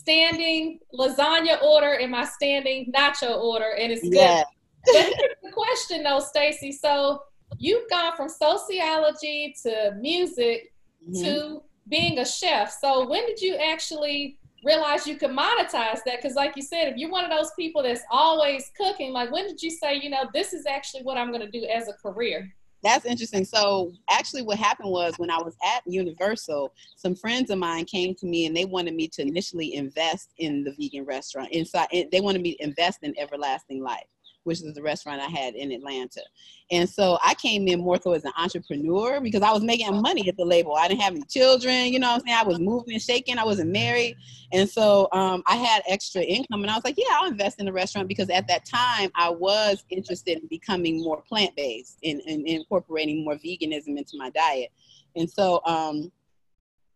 standing 0.03 0.81
lasagna 0.93 1.63
order 1.63 1.95
and 1.95 2.11
my 2.11 2.25
standing 2.25 2.93
nacho 2.93 3.41
order, 3.41 3.75
and 3.79 3.93
it's 3.93 4.03
good. 4.03 4.15
Yeah. 4.15 4.43
but 4.87 4.95
here's 4.95 5.37
the 5.43 5.53
question 5.53 6.03
though, 6.03 6.19
Stacy. 6.19 6.73
So 6.73 7.23
you've 7.59 7.89
gone 7.89 8.17
from 8.17 8.29
sociology 8.29 9.55
to 9.63 9.97
music 10.01 10.73
mm-hmm. 11.09 11.23
to 11.23 11.63
being 11.89 12.19
a 12.19 12.25
chef. 12.25 12.77
So 12.81 13.09
when 13.09 13.27
did 13.27 13.41
you 13.41 13.57
actually 13.57 14.39
realize 14.65 15.07
you 15.07 15.17
could 15.17 15.31
monetize 15.31 16.01
that? 16.05 16.17
Because 16.21 16.35
like 16.35 16.57
you 16.57 16.63
said, 16.63 16.89
if 16.89 16.97
you're 16.97 17.11
one 17.11 17.25
of 17.25 17.31
those 17.31 17.51
people 17.59 17.83
that's 17.83 18.03
always 18.11 18.71
cooking, 18.77 19.13
like 19.13 19.31
when 19.31 19.47
did 19.47 19.63
you 19.63 19.71
say, 19.71 19.97
you 19.97 20.11
know, 20.11 20.29
this 20.35 20.53
is 20.53 20.67
actually 20.67 21.03
what 21.03 21.17
I'm 21.17 21.31
going 21.31 21.45
to 21.45 21.51
do 21.51 21.65
as 21.67 21.89
a 21.89 21.93
career? 21.95 22.53
That's 22.83 23.05
interesting. 23.05 23.45
So 23.45 23.93
actually 24.11 24.43
what 24.43 24.59
happened 24.59 24.91
was 24.91 25.15
when 25.17 25.31
I 25.31 25.39
was 25.39 25.57
at 25.65 25.83
Universal, 25.87 26.75
some 26.97 27.15
friends 27.15 27.51
of 27.51 27.59
mine 27.59 27.85
came 27.85 28.15
to 28.17 28.27
me 28.27 28.47
and 28.47 28.57
they 28.57 28.65
wanted 28.65 28.95
me 28.95 29.07
to 29.09 29.23
initially 29.23 29.75
invest 29.75 30.33
in 30.39 30.65
the 30.65 30.73
vegan 30.73 31.05
restaurant. 31.05 31.51
Inside 31.53 31.89
they 32.11 32.21
wanted 32.21 32.43
me 32.43 32.57
to 32.57 32.65
invest 32.65 33.01
in 33.03 33.15
Everlasting 33.19 33.83
Life 33.83 34.07
which 34.45 34.63
is 34.63 34.75
the 34.75 34.83
restaurant 34.83 35.21
I 35.21 35.27
had 35.27 35.55
in 35.55 35.73
Atlanta. 35.73 36.23
And 36.71 36.89
so 36.89 37.19
I 37.25 37.35
came 37.35 37.69
in 37.69 37.81
more 37.81 37.99
so 38.03 38.13
as 38.13 38.25
an 38.25 38.33
entrepreneur 38.37 39.21
because 39.21 39.43
I 39.43 39.53
was 39.53 39.63
making 39.63 40.01
money 40.01 40.29
at 40.29 40.37
the 40.37 40.45
label. 40.45 40.75
I 40.75 40.89
didn't 40.89 41.03
have 41.03 41.15
any 41.15 41.25
children, 41.25 41.93
you 41.93 41.99
know 41.99 42.13
I'm 42.13 42.21
saying? 42.21 42.37
I 42.39 42.45
was 42.45 42.59
moving 42.59 42.95
and 42.95 43.03
shaking. 43.03 43.39
I 43.39 43.45
wasn't 43.45 43.71
married. 43.71 44.17
And 44.53 44.69
so 44.69 45.09
um, 45.13 45.43
I 45.47 45.57
had 45.57 45.83
extra 45.89 46.23
income 46.23 46.63
and 46.63 46.71
I 46.71 46.75
was 46.75 46.85
like, 46.85 46.97
yeah, 46.97 47.05
I'll 47.13 47.29
invest 47.29 47.61
in 47.61 47.67
the 47.67 47.73
restaurant 47.73 48.09
because 48.09 48.31
at 48.31 48.49
that 48.49 48.65
time 48.65 49.11
I 49.15 49.31
was 49.31 49.85
interested 49.91 50.39
in 50.39 50.47
becoming 50.49 51.03
more 51.03 51.23
plant-based 51.23 51.99
and, 52.05 52.21
and 52.27 52.47
incorporating 52.47 53.25
more 53.25 53.37
veganism 53.37 53.99
into 53.99 54.17
my 54.17 54.31
diet. 54.31 54.71
And 55.17 55.31
so 55.31 55.61
um, 55.67 56.11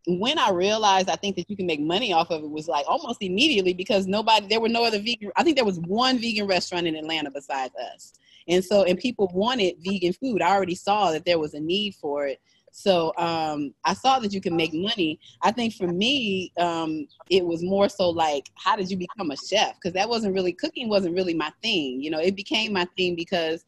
when 0.06 0.38
I 0.38 0.50
realized 0.50 1.10
I 1.10 1.16
think 1.16 1.34
that 1.36 1.50
you 1.50 1.56
can 1.56 1.66
make 1.66 1.80
money 1.80 2.12
off 2.12 2.30
of 2.30 2.42
it 2.44 2.50
was 2.50 2.68
like 2.68 2.86
almost 2.88 3.22
immediately 3.22 3.74
because 3.74 4.06
nobody 4.06 4.46
there 4.46 4.60
were 4.60 4.68
no 4.68 4.84
other 4.84 4.98
vegan 4.98 5.32
I 5.36 5.42
think 5.42 5.56
there 5.56 5.64
was 5.64 5.80
one 5.80 6.18
vegan 6.18 6.46
restaurant 6.46 6.86
in 6.86 6.94
Atlanta 6.94 7.30
besides 7.30 7.74
us. 7.94 8.14
And 8.48 8.64
so 8.64 8.84
and 8.84 8.98
people 8.98 9.30
wanted 9.34 9.76
vegan 9.80 10.12
food. 10.12 10.42
I 10.42 10.54
already 10.54 10.76
saw 10.76 11.10
that 11.10 11.24
there 11.24 11.40
was 11.40 11.54
a 11.54 11.60
need 11.60 11.96
for 11.96 12.26
it. 12.26 12.40
So 12.70 13.14
um, 13.16 13.74
I 13.84 13.94
saw 13.94 14.18
that 14.18 14.34
you 14.34 14.40
can 14.40 14.54
make 14.54 14.74
money. 14.74 15.18
I 15.42 15.50
think 15.50 15.72
for 15.72 15.86
me, 15.86 16.52
um, 16.58 17.08
it 17.30 17.44
was 17.44 17.62
more 17.62 17.88
so 17.88 18.10
like, 18.10 18.50
how 18.54 18.76
did 18.76 18.90
you 18.90 18.98
become 18.98 19.30
a 19.30 19.36
chef? 19.36 19.76
Because 19.76 19.94
that 19.94 20.08
wasn't 20.08 20.34
really 20.34 20.52
cooking 20.52 20.90
wasn't 20.90 21.14
really 21.14 21.32
my 21.32 21.50
thing. 21.62 22.02
You 22.02 22.10
know, 22.10 22.20
it 22.20 22.36
became 22.36 22.74
my 22.74 22.86
thing 22.96 23.16
because 23.16 23.64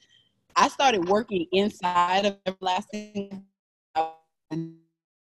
I 0.57 0.69
started 0.69 1.09
working 1.09 1.47
inside 1.53 2.27
of 2.27 2.37
Everlasting 2.47 3.47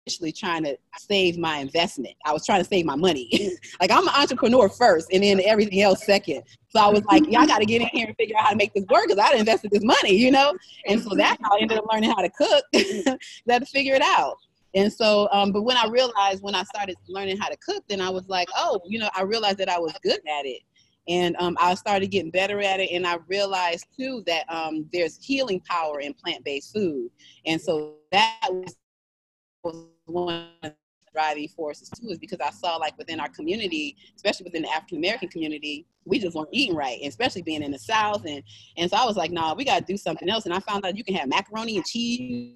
initially 0.06 0.32
trying 0.32 0.64
to 0.64 0.78
save 0.98 1.38
my 1.38 1.58
investment. 1.58 2.14
I 2.26 2.32
was 2.32 2.46
trying 2.46 2.62
to 2.62 2.68
save 2.68 2.86
my 2.86 2.96
money. 2.96 3.28
like 3.82 3.92
I'm 3.92 4.08
an 4.08 4.14
entrepreneur 4.16 4.70
first 4.70 5.12
and 5.12 5.24
then 5.24 5.42
everything 5.44 5.82
else 5.82 6.06
second. 6.06 6.44
So 6.70 6.80
I 6.80 6.88
was 6.90 7.04
like, 7.06 7.24
y'all 7.28 7.48
got 7.48 7.60
to 7.60 7.66
get 7.66 7.82
in 7.82 7.88
here 7.88 8.08
and 8.08 8.16
figure 8.16 8.38
out 8.38 8.46
how 8.46 8.52
to 8.52 8.56
make 8.56 8.74
this 8.74 8.86
work 8.90 9.08
because 9.08 9.18
I 9.18 9.36
invested 9.36 9.72
this 9.72 9.84
money, 9.84 10.16
you 10.16 10.30
know? 10.30 10.56
And 10.88 11.02
so 11.02 11.16
that's 11.16 11.42
how 11.42 11.56
I 11.56 11.62
ended 11.62 11.78
up 11.78 11.86
learning 11.92 12.12
how 12.12 12.22
to 12.22 12.30
cook. 12.30 12.64
I 12.74 13.18
had 13.50 13.60
to 13.60 13.66
figure 13.66 13.96
it 13.96 14.02
out. 14.02 14.36
And 14.76 14.92
so, 14.92 15.30
um, 15.32 15.52
but 15.52 15.64
when 15.64 15.78
I 15.78 15.88
realized 15.88 16.44
when 16.44 16.54
I 16.54 16.64
started 16.64 16.98
learning 17.08 17.38
how 17.38 17.48
to 17.48 17.58
cook, 17.58 17.84
then 17.88 18.02
I 18.02 18.10
was 18.10 18.28
like, 18.28 18.50
oh, 18.56 18.82
you 18.86 19.00
know, 19.00 19.10
I 19.16 19.24
realized 19.24 19.58
that 19.60 19.70
I 19.70 19.80
was 19.80 19.94
good 20.04 20.20
at 20.28 20.46
it. 20.46 20.62
And 21.08 21.36
um, 21.40 21.56
I 21.60 21.76
started 21.76 22.08
getting 22.08 22.32
better 22.32 22.62
at 22.62 22.80
it. 22.80 22.92
And 22.92 23.08
I 23.08 23.18
realized 23.28 23.86
too 23.98 24.24
that 24.28 24.44
um, 24.50 24.88
there's 24.92 25.24
healing 25.24 25.62
power 25.62 26.02
in 26.02 26.14
plant 26.14 26.44
based 26.44 26.74
food. 26.74 27.10
And 27.46 27.62
so 27.62 27.96
that 28.12 28.50
was 28.52 28.76
one 30.06 30.48
of 30.64 30.72
the 30.72 30.76
driving 31.14 31.48
forces 31.48 31.90
too, 31.90 32.10
is 32.10 32.18
because 32.18 32.40
I 32.40 32.52
saw 32.52 32.76
like 32.78 32.98
within 32.98 33.20
our 33.20 33.30
community, 33.30 33.96
especially 34.16 34.46
within 34.46 34.64
the 34.64 34.70
African 34.70 34.98
American 34.98 35.30
community, 35.30 35.86
we 36.06 36.20
just 36.20 36.36
weren't 36.36 36.50
eating 36.52 36.76
right, 36.76 37.00
especially 37.04 37.42
being 37.42 37.64
in 37.64 37.72
the 37.72 37.80
South. 37.80 38.26
And, 38.26 38.44
and 38.78 38.90
so 38.90 38.98
I 38.98 39.06
was 39.06 39.18
like, 39.18 39.32
nah, 39.32 39.54
we 39.54 39.66
got 39.66 39.80
to 39.80 39.86
do 39.86 39.98
something 39.98 40.30
else. 40.30 40.46
And 40.46 40.54
I 40.54 40.60
found 40.60 40.86
out 40.86 40.98
you 40.98 41.04
can 41.04 41.16
have 41.16 41.28
macaroni 41.28 41.78
and 41.78 41.86
cheese, 41.86 42.56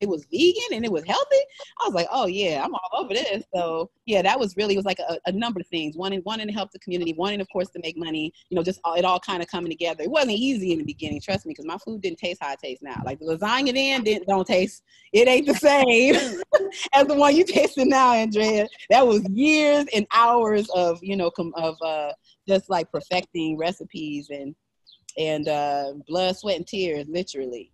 it 0.00 0.08
was 0.08 0.24
vegan 0.30 0.72
and 0.72 0.84
it 0.84 0.90
was 0.90 1.04
healthy. 1.04 1.40
I 1.80 1.86
was 1.86 1.94
like, 1.94 2.08
oh 2.10 2.26
yeah, 2.26 2.62
I'm 2.64 2.74
all 2.74 2.90
over 2.94 3.14
this. 3.14 3.44
So 3.54 3.90
yeah, 4.06 4.22
that 4.22 4.38
was 4.38 4.56
really 4.56 4.74
it 4.74 4.78
was 4.78 4.86
like 4.86 4.98
a, 4.98 5.18
a 5.26 5.32
number 5.32 5.60
of 5.60 5.66
things. 5.66 5.96
Wanting 5.96 6.22
wanting 6.24 6.46
to 6.46 6.52
help 6.52 6.70
the 6.72 6.78
community, 6.78 7.12
wanting 7.12 7.40
of 7.40 7.48
course 7.50 7.68
to 7.70 7.80
make 7.82 7.96
money. 7.96 8.32
You 8.48 8.56
know, 8.56 8.62
just 8.62 8.80
all, 8.84 8.94
it 8.94 9.04
all 9.04 9.20
kind 9.20 9.42
of 9.42 9.48
coming 9.48 9.70
together. 9.70 10.02
It 10.02 10.10
wasn't 10.10 10.32
easy 10.32 10.72
in 10.72 10.78
the 10.78 10.84
beginning, 10.84 11.20
trust 11.20 11.46
me, 11.46 11.52
because 11.52 11.66
my 11.66 11.78
food 11.78 12.00
didn't 12.00 12.18
taste 12.18 12.38
how 12.42 12.52
it 12.52 12.58
tastes 12.62 12.82
now. 12.82 13.00
Like 13.04 13.18
the 13.18 13.26
lasagna 13.26 13.74
then 13.74 14.02
didn't 14.02 14.26
don't 14.26 14.46
taste. 14.46 14.82
It 15.12 15.28
ain't 15.28 15.46
the 15.46 15.54
same 15.54 16.14
as 16.94 17.06
the 17.06 17.14
one 17.14 17.36
you 17.36 17.44
tasting 17.44 17.88
now, 17.88 18.12
Andrea. 18.12 18.66
That 18.88 19.06
was 19.06 19.22
years 19.28 19.86
and 19.94 20.06
hours 20.12 20.68
of 20.70 20.98
you 21.02 21.16
know 21.16 21.30
com- 21.30 21.54
of 21.56 21.76
uh, 21.82 22.12
just 22.48 22.70
like 22.70 22.90
perfecting 22.90 23.58
recipes 23.58 24.28
and 24.30 24.54
and 25.18 25.48
uh, 25.48 25.92
blood, 26.06 26.36
sweat, 26.36 26.56
and 26.56 26.66
tears, 26.66 27.06
literally. 27.08 27.72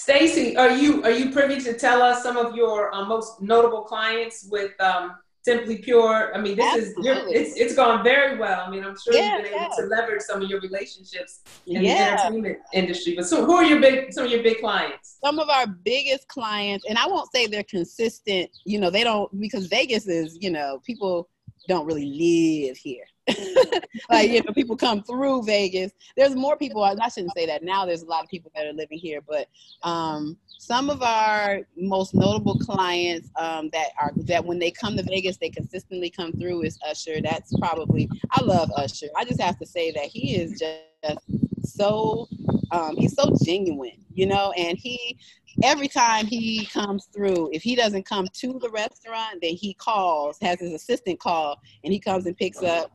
Stacy, 0.00 0.56
are 0.56 0.70
you 0.70 1.04
are 1.04 1.10
you 1.10 1.30
privy 1.30 1.60
to 1.60 1.74
tell 1.74 2.00
us 2.00 2.22
some 2.22 2.38
of 2.38 2.56
your 2.56 2.90
uh, 2.94 3.04
most 3.04 3.42
notable 3.42 3.82
clients 3.82 4.48
with 4.50 4.72
um, 4.80 5.16
Simply 5.42 5.76
Pure? 5.76 6.34
I 6.34 6.40
mean, 6.40 6.56
this 6.56 6.64
Absolutely. 6.64 7.34
is 7.34 7.48
it's 7.48 7.60
it's 7.60 7.74
gone 7.74 8.02
very 8.02 8.38
well. 8.38 8.62
I 8.66 8.70
mean, 8.70 8.82
I'm 8.82 8.96
sure 8.98 9.12
yeah, 9.12 9.36
you've 9.36 9.44
been 9.44 9.52
yeah. 9.52 9.66
able 9.66 9.76
to 9.76 9.82
leverage 9.94 10.22
some 10.22 10.40
of 10.40 10.48
your 10.48 10.58
relationships 10.60 11.40
in 11.66 11.82
yeah. 11.82 12.16
the 12.16 12.22
entertainment 12.22 12.58
industry. 12.72 13.14
But 13.14 13.26
so, 13.26 13.44
who 13.44 13.52
are 13.52 13.64
your 13.64 13.78
big 13.78 14.10
some 14.14 14.24
of 14.24 14.30
your 14.30 14.42
big 14.42 14.60
clients? 14.60 15.18
Some 15.22 15.38
of 15.38 15.50
our 15.50 15.66
biggest 15.66 16.26
clients, 16.28 16.86
and 16.88 16.96
I 16.96 17.06
won't 17.06 17.30
say 17.30 17.46
they're 17.46 17.62
consistent. 17.64 18.48
You 18.64 18.80
know, 18.80 18.88
they 18.88 19.04
don't 19.04 19.28
because 19.38 19.66
Vegas 19.66 20.08
is 20.08 20.38
you 20.40 20.50
know 20.50 20.80
people 20.82 21.28
don't 21.68 21.84
really 21.84 22.06
live 22.06 22.78
here. 22.78 23.04
like 24.10 24.30
you 24.30 24.42
know, 24.42 24.52
people 24.52 24.76
come 24.76 25.02
through 25.02 25.42
Vegas. 25.44 25.92
There's 26.16 26.34
more 26.34 26.56
people. 26.56 26.82
I 26.82 27.08
shouldn't 27.08 27.34
say 27.36 27.46
that 27.46 27.62
now. 27.62 27.84
There's 27.86 28.02
a 28.02 28.06
lot 28.06 28.24
of 28.24 28.30
people 28.30 28.50
that 28.54 28.66
are 28.66 28.72
living 28.72 28.98
here, 28.98 29.20
but 29.20 29.48
um, 29.82 30.36
some 30.58 30.90
of 30.90 31.02
our 31.02 31.60
most 31.76 32.14
notable 32.14 32.58
clients 32.58 33.30
um, 33.36 33.70
that 33.72 33.88
are 34.00 34.12
that 34.16 34.44
when 34.44 34.58
they 34.58 34.70
come 34.70 34.96
to 34.96 35.02
Vegas, 35.02 35.36
they 35.36 35.50
consistently 35.50 36.10
come 36.10 36.32
through 36.32 36.62
is 36.62 36.78
Usher. 36.88 37.20
That's 37.20 37.56
probably 37.58 38.08
I 38.30 38.42
love 38.42 38.70
Usher. 38.76 39.08
I 39.16 39.24
just 39.24 39.40
have 39.40 39.58
to 39.58 39.66
say 39.66 39.90
that 39.92 40.06
he 40.06 40.36
is 40.36 40.58
just 40.58 41.20
so 41.62 42.28
um, 42.72 42.96
he's 42.96 43.14
so 43.14 43.34
genuine, 43.44 44.04
you 44.12 44.26
know, 44.26 44.52
and 44.52 44.78
he 44.78 45.18
every 45.62 45.88
time 45.88 46.26
he 46.26 46.64
comes 46.66 47.06
through, 47.06 47.50
if 47.52 47.62
he 47.62 47.74
doesn't 47.74 48.06
come 48.06 48.26
to 48.32 48.58
the 48.60 48.70
restaurant, 48.70 49.40
then 49.42 49.54
he 49.54 49.74
calls, 49.74 50.38
has 50.40 50.60
his 50.60 50.72
assistant 50.72 51.20
call, 51.20 51.60
and 51.84 51.92
he 51.92 51.98
comes 51.98 52.26
and 52.26 52.36
picks 52.36 52.62
up 52.62 52.92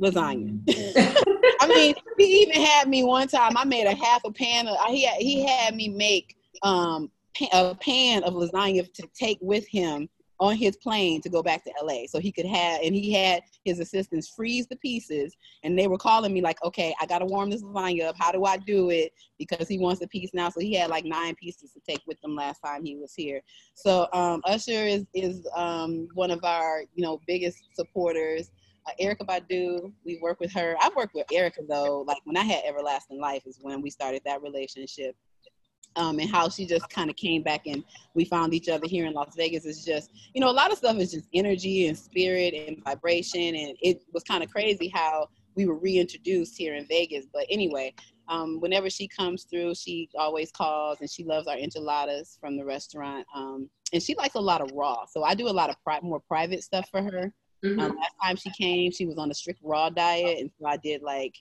lasagna. 0.00 0.60
I 1.60 1.66
mean, 1.66 1.94
he 2.18 2.24
even 2.42 2.62
had 2.62 2.88
me 2.88 3.04
one 3.04 3.28
time. 3.28 3.56
I 3.56 3.64
made 3.64 3.86
a 3.86 3.94
half 3.94 4.22
a 4.24 4.32
pan. 4.32 4.68
Of, 4.68 4.76
he 4.88 5.04
had, 5.04 5.16
he 5.18 5.46
had 5.46 5.74
me 5.74 5.88
make 5.88 6.36
um, 6.62 7.10
a 7.52 7.74
pan 7.74 8.24
of 8.24 8.34
lasagna 8.34 8.92
to 8.94 9.08
take 9.14 9.38
with 9.40 9.66
him 9.68 10.08
on 10.40 10.54
his 10.54 10.76
plane 10.76 11.20
to 11.20 11.28
go 11.28 11.42
back 11.42 11.64
to 11.64 11.72
LA. 11.82 12.06
So 12.06 12.20
he 12.20 12.30
could 12.30 12.46
have, 12.46 12.80
and 12.82 12.94
he 12.94 13.12
had 13.12 13.42
his 13.64 13.80
assistants 13.80 14.28
freeze 14.28 14.66
the 14.68 14.76
pieces, 14.76 15.36
and 15.64 15.76
they 15.76 15.88
were 15.88 15.98
calling 15.98 16.32
me 16.32 16.40
like, 16.40 16.62
"Okay, 16.62 16.94
I 17.00 17.06
gotta 17.06 17.24
warm 17.24 17.50
this 17.50 17.62
lasagna 17.62 18.04
up. 18.04 18.16
How 18.18 18.30
do 18.30 18.44
I 18.44 18.56
do 18.56 18.90
it?" 18.90 19.12
Because 19.38 19.68
he 19.68 19.78
wants 19.78 20.00
a 20.02 20.06
piece 20.06 20.30
now. 20.32 20.48
So 20.48 20.60
he 20.60 20.74
had 20.74 20.90
like 20.90 21.04
nine 21.04 21.34
pieces 21.34 21.72
to 21.72 21.80
take 21.80 22.02
with 22.06 22.22
him 22.22 22.36
last 22.36 22.60
time 22.60 22.84
he 22.84 22.96
was 22.96 23.14
here. 23.14 23.42
So 23.74 24.08
um, 24.12 24.40
Usher 24.44 24.86
is 24.86 25.06
is 25.14 25.46
um, 25.56 26.08
one 26.14 26.30
of 26.30 26.44
our 26.44 26.84
you 26.94 27.02
know 27.02 27.20
biggest 27.26 27.58
supporters 27.74 28.50
uh, 28.88 29.02
Erykah 29.02 29.26
Badu. 29.26 29.92
We 30.04 30.18
work 30.22 30.40
with 30.40 30.52
her. 30.52 30.76
I've 30.80 30.94
worked 30.96 31.14
with 31.14 31.26
Erykah 31.28 31.68
though. 31.68 32.04
Like 32.06 32.18
when 32.24 32.36
I 32.36 32.44
had 32.44 32.64
Everlasting 32.64 33.20
Life 33.20 33.42
is 33.46 33.58
when 33.60 33.82
we 33.82 33.90
started 33.90 34.22
that 34.24 34.42
relationship. 34.42 35.16
Um, 35.96 36.20
and 36.20 36.30
how 36.30 36.48
she 36.48 36.64
just 36.64 36.88
kind 36.90 37.10
of 37.10 37.16
came 37.16 37.42
back 37.42 37.66
and 37.66 37.82
we 38.14 38.24
found 38.24 38.54
each 38.54 38.68
other 38.68 38.86
here 38.86 39.06
in 39.06 39.14
Las 39.14 39.34
Vegas 39.36 39.64
is 39.64 39.84
just, 39.84 40.10
you 40.32 40.40
know, 40.40 40.48
a 40.48 40.52
lot 40.52 40.70
of 40.70 40.78
stuff 40.78 40.96
is 40.98 41.10
just 41.10 41.26
energy 41.34 41.88
and 41.88 41.98
spirit 41.98 42.54
and 42.54 42.84
vibration. 42.84 43.56
And 43.56 43.76
it 43.80 44.02
was 44.12 44.22
kind 44.22 44.44
of 44.44 44.50
crazy 44.50 44.88
how 44.94 45.26
we 45.56 45.66
were 45.66 45.74
reintroduced 45.74 46.56
here 46.56 46.76
in 46.76 46.86
Vegas. 46.86 47.26
But 47.32 47.46
anyway, 47.50 47.94
um, 48.28 48.60
whenever 48.60 48.88
she 48.90 49.08
comes 49.08 49.44
through, 49.44 49.74
she 49.74 50.08
always 50.16 50.52
calls 50.52 51.00
and 51.00 51.10
she 51.10 51.24
loves 51.24 51.48
our 51.48 51.56
enchiladas 51.56 52.38
from 52.40 52.56
the 52.56 52.64
restaurant. 52.64 53.26
Um, 53.34 53.68
and 53.92 54.00
she 54.00 54.14
likes 54.14 54.36
a 54.36 54.40
lot 54.40 54.60
of 54.60 54.70
raw. 54.74 55.04
So 55.06 55.24
I 55.24 55.34
do 55.34 55.48
a 55.48 55.50
lot 55.50 55.70
of 55.70 55.82
pri- 55.82 56.00
more 56.02 56.20
private 56.20 56.62
stuff 56.62 56.88
for 56.90 57.02
her. 57.02 57.32
Mm-hmm. 57.64 57.80
Um, 57.80 57.96
last 57.96 58.14
time 58.22 58.36
she 58.36 58.50
came, 58.50 58.92
she 58.92 59.06
was 59.06 59.18
on 59.18 59.30
a 59.30 59.34
strict 59.34 59.60
raw 59.62 59.90
diet, 59.90 60.38
and 60.38 60.50
so 60.58 60.66
I 60.66 60.76
did 60.76 61.02
like, 61.02 61.34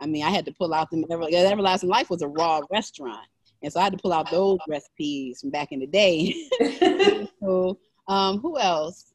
I 0.00 0.06
mean, 0.06 0.24
I 0.24 0.30
had 0.30 0.44
to 0.46 0.52
pull 0.52 0.74
out 0.74 0.90
the 0.90 1.04
Ever, 1.10 1.28
Everlasting 1.30 1.88
Life 1.88 2.10
was 2.10 2.22
a 2.22 2.28
raw 2.28 2.60
restaurant, 2.70 3.26
and 3.62 3.72
so 3.72 3.80
I 3.80 3.84
had 3.84 3.92
to 3.92 3.98
pull 3.98 4.12
out 4.12 4.30
those 4.30 4.58
recipes 4.68 5.40
from 5.40 5.50
back 5.50 5.70
in 5.70 5.80
the 5.80 5.86
day. 5.86 6.34
so, 7.40 7.78
um, 8.08 8.38
who 8.40 8.58
else? 8.58 9.12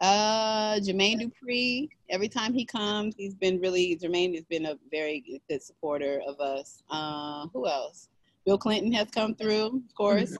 Uh, 0.00 0.76
Jermaine 0.76 1.20
Dupri. 1.20 1.88
Every 2.08 2.28
time 2.28 2.54
he 2.54 2.64
comes, 2.64 3.14
he's 3.16 3.34
been 3.34 3.60
really. 3.60 3.98
Jermaine 4.00 4.34
has 4.34 4.44
been 4.44 4.66
a 4.66 4.78
very 4.90 5.42
good 5.48 5.62
supporter 5.62 6.22
of 6.26 6.40
us. 6.40 6.82
Uh, 6.90 7.46
who 7.52 7.66
else? 7.66 8.08
Bill 8.46 8.56
Clinton 8.56 8.92
has 8.92 9.08
come 9.10 9.34
through, 9.34 9.66
of 9.66 9.94
course. 9.96 10.36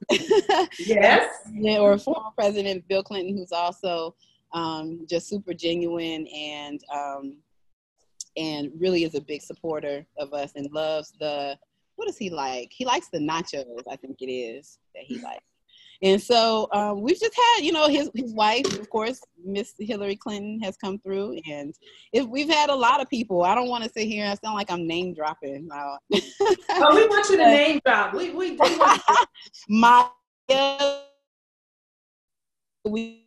yes. 0.78 1.28
yeah, 1.52 1.78
or 1.78 1.98
former 1.98 2.30
President 2.34 2.86
Bill 2.88 3.02
Clinton, 3.02 3.36
who's 3.36 3.52
also 3.52 4.14
um, 4.52 5.06
just 5.08 5.28
super 5.28 5.54
genuine 5.54 6.26
and 6.28 6.80
um, 6.92 7.36
and 8.36 8.70
really 8.78 9.04
is 9.04 9.14
a 9.14 9.20
big 9.20 9.42
supporter 9.42 10.06
of 10.18 10.32
us 10.32 10.52
and 10.56 10.70
loves 10.72 11.12
the 11.18 11.58
what 11.96 12.06
does 12.06 12.16
he 12.16 12.30
like? 12.30 12.68
He 12.72 12.86
likes 12.86 13.08
the 13.08 13.18
nachos, 13.18 13.82
I 13.90 13.96
think 13.96 14.22
it 14.22 14.32
is 14.32 14.78
that 14.94 15.04
he 15.04 15.18
likes. 15.20 15.44
And 16.02 16.20
so 16.20 16.66
um, 16.72 17.02
we've 17.02 17.20
just 17.20 17.34
had, 17.34 17.62
you 17.62 17.72
know, 17.72 17.86
his 17.86 18.10
his 18.14 18.32
wife, 18.32 18.64
of 18.78 18.88
course, 18.88 19.20
Miss 19.44 19.74
Hillary 19.78 20.16
Clinton 20.16 20.58
has 20.62 20.78
come 20.78 20.98
through, 20.98 21.38
and 21.50 21.74
if 22.14 22.26
we've 22.26 22.48
had 22.48 22.70
a 22.70 22.74
lot 22.74 23.02
of 23.02 23.10
people. 23.10 23.42
I 23.42 23.54
don't 23.54 23.68
want 23.68 23.84
to 23.84 23.90
sit 23.90 24.08
here 24.08 24.24
and 24.24 24.38
sound 24.42 24.54
like 24.54 24.70
I'm 24.70 24.86
name 24.86 25.12
dropping. 25.12 25.68
oh, 25.70 25.98
we 26.10 27.06
want 27.06 27.28
you 27.28 27.36
to 27.36 27.44
name 27.44 27.80
drop. 27.84 28.14
We 28.14 28.30
we 28.30 28.56
do. 28.56 28.88
My 29.68 30.08
we 32.86 33.26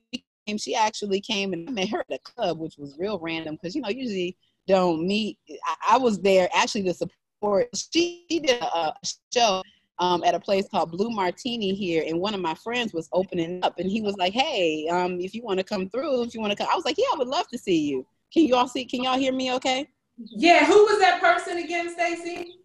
she 0.59 0.75
actually 0.75 1.21
came 1.21 1.53
and 1.53 1.67
I 1.67 1.71
met 1.71 1.89
her 1.89 2.00
at 2.00 2.15
a 2.15 2.19
club, 2.19 2.59
which 2.59 2.77
was 2.77 2.97
real 2.97 3.19
random 3.19 3.55
because 3.55 3.75
you 3.75 3.81
know 3.81 3.89
usually 3.89 4.38
don't 4.67 5.05
meet. 5.05 5.38
I, 5.65 5.95
I, 5.95 5.97
was 5.97 6.19
there 6.19 6.50
actually 6.53 6.83
to 6.83 6.93
support. 6.93 7.69
She 7.75 8.25
did 8.29 8.62
a 8.62 8.93
show 9.33 9.62
um, 10.00 10.23
at 10.23 10.35
a 10.35 10.39
place 10.39 10.67
called 10.69 10.91
Blue 10.91 11.09
Martini 11.09 11.73
here, 11.73 12.03
and 12.07 12.19
one 12.19 12.33
of 12.33 12.41
my 12.41 12.53
friends 12.55 12.93
was 12.93 13.09
opening 13.13 13.63
up, 13.63 13.79
and 13.79 13.89
he 13.89 14.01
was 14.01 14.15
like, 14.17 14.33
"Hey, 14.33 14.88
um, 14.89 15.19
if 15.19 15.33
you 15.33 15.43
want 15.43 15.59
to 15.59 15.63
come 15.63 15.89
through, 15.89 16.23
if 16.23 16.33
you 16.33 16.41
want 16.41 16.51
to 16.51 16.57
come," 16.57 16.67
I 16.71 16.75
was 16.75 16.85
like, 16.85 16.97
"Yeah, 16.97 17.07
I 17.13 17.17
would 17.17 17.27
love 17.27 17.47
to 17.50 17.57
see 17.57 17.79
you." 17.79 18.05
Can 18.33 18.45
you 18.45 18.55
all 18.55 18.67
see? 18.67 18.85
Can 18.85 19.03
y'all 19.03 19.17
hear 19.17 19.33
me? 19.33 19.53
Okay. 19.53 19.88
Yeah. 20.17 20.65
Who 20.65 20.85
was 20.85 21.00
that 21.00 21.21
person 21.21 21.57
again, 21.57 21.91
Stacy? 21.93 22.59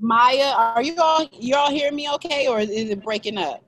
Maya, 0.00 0.52
are 0.54 0.82
you 0.82 0.94
all 0.98 1.28
you 1.32 1.56
all 1.56 1.70
hear 1.70 1.90
me 1.90 2.10
okay, 2.12 2.46
or 2.46 2.60
is 2.60 2.70
it 2.70 3.02
breaking 3.02 3.36
up? 3.36 3.64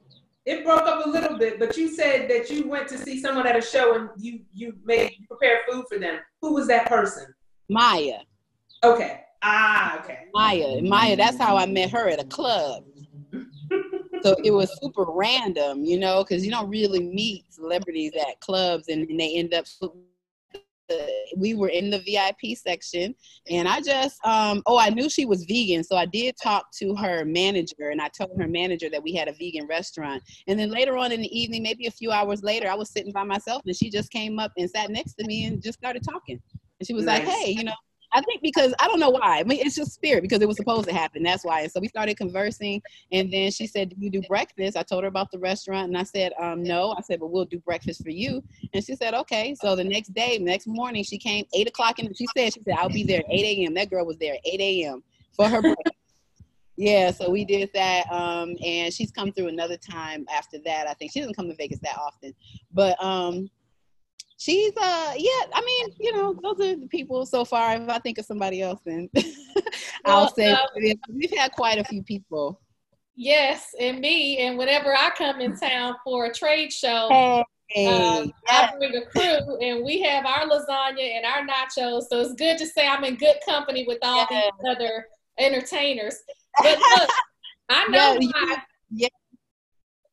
It 0.47 0.65
broke 0.65 0.83
up 0.83 1.05
a 1.07 1.09
little 1.09 1.37
bit, 1.37 1.59
but 1.59 1.77
you 1.77 1.89
said 1.89 2.29
that 2.31 2.51
you 2.51 2.69
went 2.69 2.89
to 2.89 2.99
see 2.99 3.21
someone 3.21 3.47
at 3.47 3.57
a 3.57 3.63
show 3.63 3.95
and 3.95 4.09
you 4.17 4.41
you 4.53 4.75
made 4.85 5.13
you 5.19 5.27
prepared 5.27 5.61
food 5.71 5.85
for 5.89 5.99
them. 5.99 6.21
Who 6.41 6.55
was 6.55 6.67
that 6.69 6.87
person? 6.87 7.35
Maya. 7.69 8.21
Okay. 8.83 9.21
Ah, 9.43 10.01
okay. 10.01 10.27
Maya. 10.33 10.81
Maya, 10.83 11.17
that's 11.17 11.39
how 11.39 11.57
I 11.57 11.67
met 11.67 11.91
her 11.91 12.09
at 12.09 12.21
a 12.21 12.25
club. 12.25 12.85
so 14.23 14.37
it 14.45 14.51
was 14.51 14.71
super 14.83 15.05
random, 15.07 15.85
you 15.85 15.99
know, 15.99 16.25
because 16.25 16.45
you 16.45 16.51
don't 16.51 16.69
really 16.69 17.03
meet 17.03 17.45
celebrities 17.53 18.13
at 18.15 18.41
clubs 18.41 18.89
and, 18.89 19.09
and 19.09 19.21
they 19.21 19.37
end 19.37 19.55
up 19.55 19.67
we 21.37 21.55
were 21.55 21.69
in 21.69 21.91
the 21.91 21.99
VIP 22.01 22.57
section, 22.57 23.15
and 23.49 23.69
I 23.69 23.81
just 23.81 24.25
um, 24.25 24.63
oh 24.67 24.79
I 24.79 24.91
knew 24.91 25.09
she 25.09 25.25
was 25.25 25.45
vegan, 25.45 25.85
so 25.85 25.97
I 25.97 26.07
did 26.07 26.37
talk 26.43 26.67
to 26.79 26.95
her 26.97 27.25
manager, 27.25 27.91
and 27.91 28.01
I 28.01 28.09
told 28.09 28.39
her 28.39 28.49
manager 28.49 28.89
that 28.91 29.03
we 29.03 29.15
had 29.15 29.29
a 29.29 29.33
vegan 29.33 29.67
restaurant. 29.67 30.23
And 30.47 30.59
then 30.59 30.71
later 30.71 30.97
on 30.97 31.13
in 31.13 31.21
the 31.21 31.39
evening, 31.39 31.63
maybe 31.63 31.87
a 31.87 31.91
few 31.91 32.11
hours 32.11 32.43
later, 32.43 32.69
I 32.69 32.75
was 32.75 32.91
sitting 32.91 33.13
by 33.13 33.25
myself, 33.25 33.63
and 33.67 33.77
she 33.77 33.91
just 33.91 34.11
came 34.11 34.39
up 34.39 34.53
and 34.57 34.69
sat 34.71 34.91
next 34.91 35.15
to 35.15 35.27
me 35.27 35.47
and 35.47 35.63
just 35.63 35.79
started 35.79 36.03
talking. 36.03 36.41
And 36.79 36.87
she 36.87 36.95
was 36.95 37.05
nice. 37.05 37.27
like, 37.27 37.37
"Hey, 37.37 37.51
you 37.53 37.65
know." 37.65 37.73
I 38.13 38.21
think 38.23 38.43
because 38.43 38.75
I 38.81 38.89
don't 38.89 38.99
know 38.99 39.11
why. 39.11 39.39
I 39.39 39.45
mean, 39.45 39.65
it's 39.65 39.77
just 39.77 39.93
spirit 39.93 40.23
because 40.23 40.41
it 40.41 40.49
was 40.49 40.57
supposed 40.57 40.89
to 40.89 40.95
happen. 40.95 41.23
That's 41.23 41.45
why. 41.45 41.63
And 41.63 41.71
so 41.71 41.81
we 41.81 41.89
started 41.89 42.17
conversing, 42.17 42.83
and 43.13 43.33
then 43.33 43.51
she 43.53 43.67
said, 43.67 43.91
"Do 43.91 43.97
you 43.99 44.11
do 44.11 44.23
breakfast?" 44.23 44.77
I 44.77 44.83
told 44.83 45.05
her 45.05 45.09
about 45.09 45.31
the 45.31 45.39
restaurant, 45.39 45.89
and 45.89 45.97
I 45.97 46.03
said, 46.03 46.33
um, 46.41 46.63
"No." 46.63 46.95
I 46.99 47.03
said, 47.03 47.21
"But 47.21 47.29
we'll 47.29 47.45
do 47.45 47.61
breakfast 47.61 48.03
for 48.03 48.11
you." 48.11 48.43
And 48.75 48.85
she 48.85 48.97
said, 48.97 49.15
"Okay." 49.15 49.55
So 49.55 49.77
the 49.77 49.85
next 49.85 50.13
day, 50.13 50.39
next 50.39 50.67
morning, 50.67 51.05
she 51.05 51.19
came 51.19 51.45
eight 51.55 51.69
o'clock, 51.69 51.99
and 52.01 52.17
she 52.17 52.27
said, 52.37 52.53
"She 52.53 52.63
said 52.63 52.75
I'll 52.79 52.89
be 52.89 53.05
there 53.05 53.21
at 53.21 53.27
eight 53.31 53.59
a.m." 53.59 53.75
That 53.75 53.91
girl 53.91 54.05
was 54.05 54.19
there 54.19 54.35
at 54.35 54.41
eight 54.45 54.61
a.m. 54.61 55.03
for 55.37 55.49
her 55.49 55.63
breakfast. 55.63 55.95
yeah, 56.77 57.13
so 57.13 57.31
we 57.31 57.45
did 57.45 57.71
that, 57.75 58.11
um, 58.11 58.57
and 58.65 58.93
she's 58.93 59.13
come 59.13 59.31
through 59.33 59.49
another 59.49 59.77
time 59.77 60.27
after 60.33 60.59
that. 60.65 60.89
I 60.89 60.95
think 60.95 61.13
she 61.13 61.21
doesn't 61.21 61.37
come 61.37 61.49
to 61.49 61.55
Vegas 61.55 61.79
that 61.81 61.97
often, 61.97 62.35
but 62.73 63.01
um, 63.03 63.49
she's 64.41 64.73
uh 64.79 65.13
yeah 65.19 65.43
i 65.53 65.63
mean 65.65 65.95
you 66.01 66.13
know 66.17 66.35
those 66.43 66.59
are 66.61 66.75
the 66.75 66.89
people 66.89 67.27
so 67.27 67.45
far. 67.45 67.77
If 67.77 67.89
i 67.89 67.99
think 67.99 68.17
of 68.17 68.25
somebody 68.25 68.63
else 68.63 68.81
then 68.87 69.09
i'll 70.07 70.25
well, 70.25 70.35
say 70.35 70.51
uh, 70.51 70.59
we've 71.13 71.37
had 71.37 71.53
quite 71.53 71.79
a 71.79 71.85
few 71.85 72.03
people. 72.03 72.61
Yes 73.15 73.75
and 73.79 74.01
me 74.01 74.39
and 74.39 74.57
whenever 74.57 74.97
i 74.97 75.11
come 75.17 75.43
in 75.43 75.59
town 75.59 75.97
for 76.03 76.25
a 76.25 76.33
trade 76.33 76.73
show 76.73 77.45
hey, 77.69 77.87
um, 77.87 78.33
yes. 78.49 78.73
i 78.73 78.79
bring 78.79 78.97
a 78.97 79.05
crew 79.05 79.59
and 79.59 79.85
we 79.85 80.01
have 80.01 80.25
our 80.25 80.49
lasagna 80.49 81.17
and 81.17 81.27
our 81.27 81.47
nachos 81.47 82.05
so 82.09 82.21
it's 82.21 82.33
good 82.35 82.57
to 82.57 82.67
say 82.67 82.89
i'm 82.89 83.05
in 83.05 83.17
good 83.17 83.37
company 83.47 83.85
with 83.87 83.99
all 84.01 84.27
yes. 84.31 84.51
these 84.59 84.71
other 84.75 85.05
entertainers. 85.39 86.17
But 86.63 86.79
look 86.79 87.11
i 87.69 87.87
know 87.89 88.17
yeah, 88.19 88.31
why, 88.33 88.57
yeah 88.91 89.09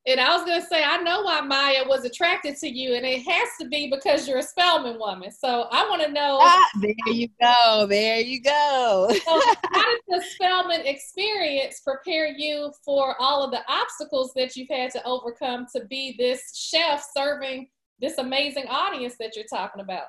and 0.07 0.21
I 0.21 0.35
was 0.37 0.45
gonna 0.45 0.65
say, 0.65 0.83
I 0.83 0.97
know 1.03 1.21
why 1.23 1.41
Maya 1.41 1.83
was 1.85 2.05
attracted 2.05 2.55
to 2.57 2.67
you, 2.67 2.95
and 2.95 3.05
it 3.05 3.23
has 3.27 3.49
to 3.59 3.67
be 3.67 3.91
because 3.91 4.25
you're 4.25 4.37
a 4.37 4.43
Spelman 4.43 4.97
woman. 4.97 5.31
So 5.31 5.67
I 5.69 5.87
want 5.89 6.01
to 6.01 6.11
know. 6.11 6.39
Ah, 6.41 6.65
there 6.81 7.13
you 7.13 7.27
go. 7.41 7.85
There 7.89 8.21
you 8.21 8.41
go. 8.41 9.09
so 9.25 9.41
how 9.73 9.91
did 9.91 10.01
the 10.07 10.23
Spelman 10.35 10.85
experience 10.85 11.81
prepare 11.81 12.27
you 12.27 12.71
for 12.85 13.15
all 13.19 13.43
of 13.43 13.51
the 13.51 13.59
obstacles 13.67 14.31
that 14.37 14.55
you've 14.55 14.69
had 14.69 14.91
to 14.91 15.03
overcome 15.03 15.67
to 15.75 15.83
be 15.85 16.15
this 16.17 16.55
chef 16.55 17.05
serving 17.15 17.67
this 17.99 18.17
amazing 18.17 18.65
audience 18.69 19.15
that 19.19 19.35
you're 19.35 19.45
talking 19.51 19.81
about? 19.81 20.05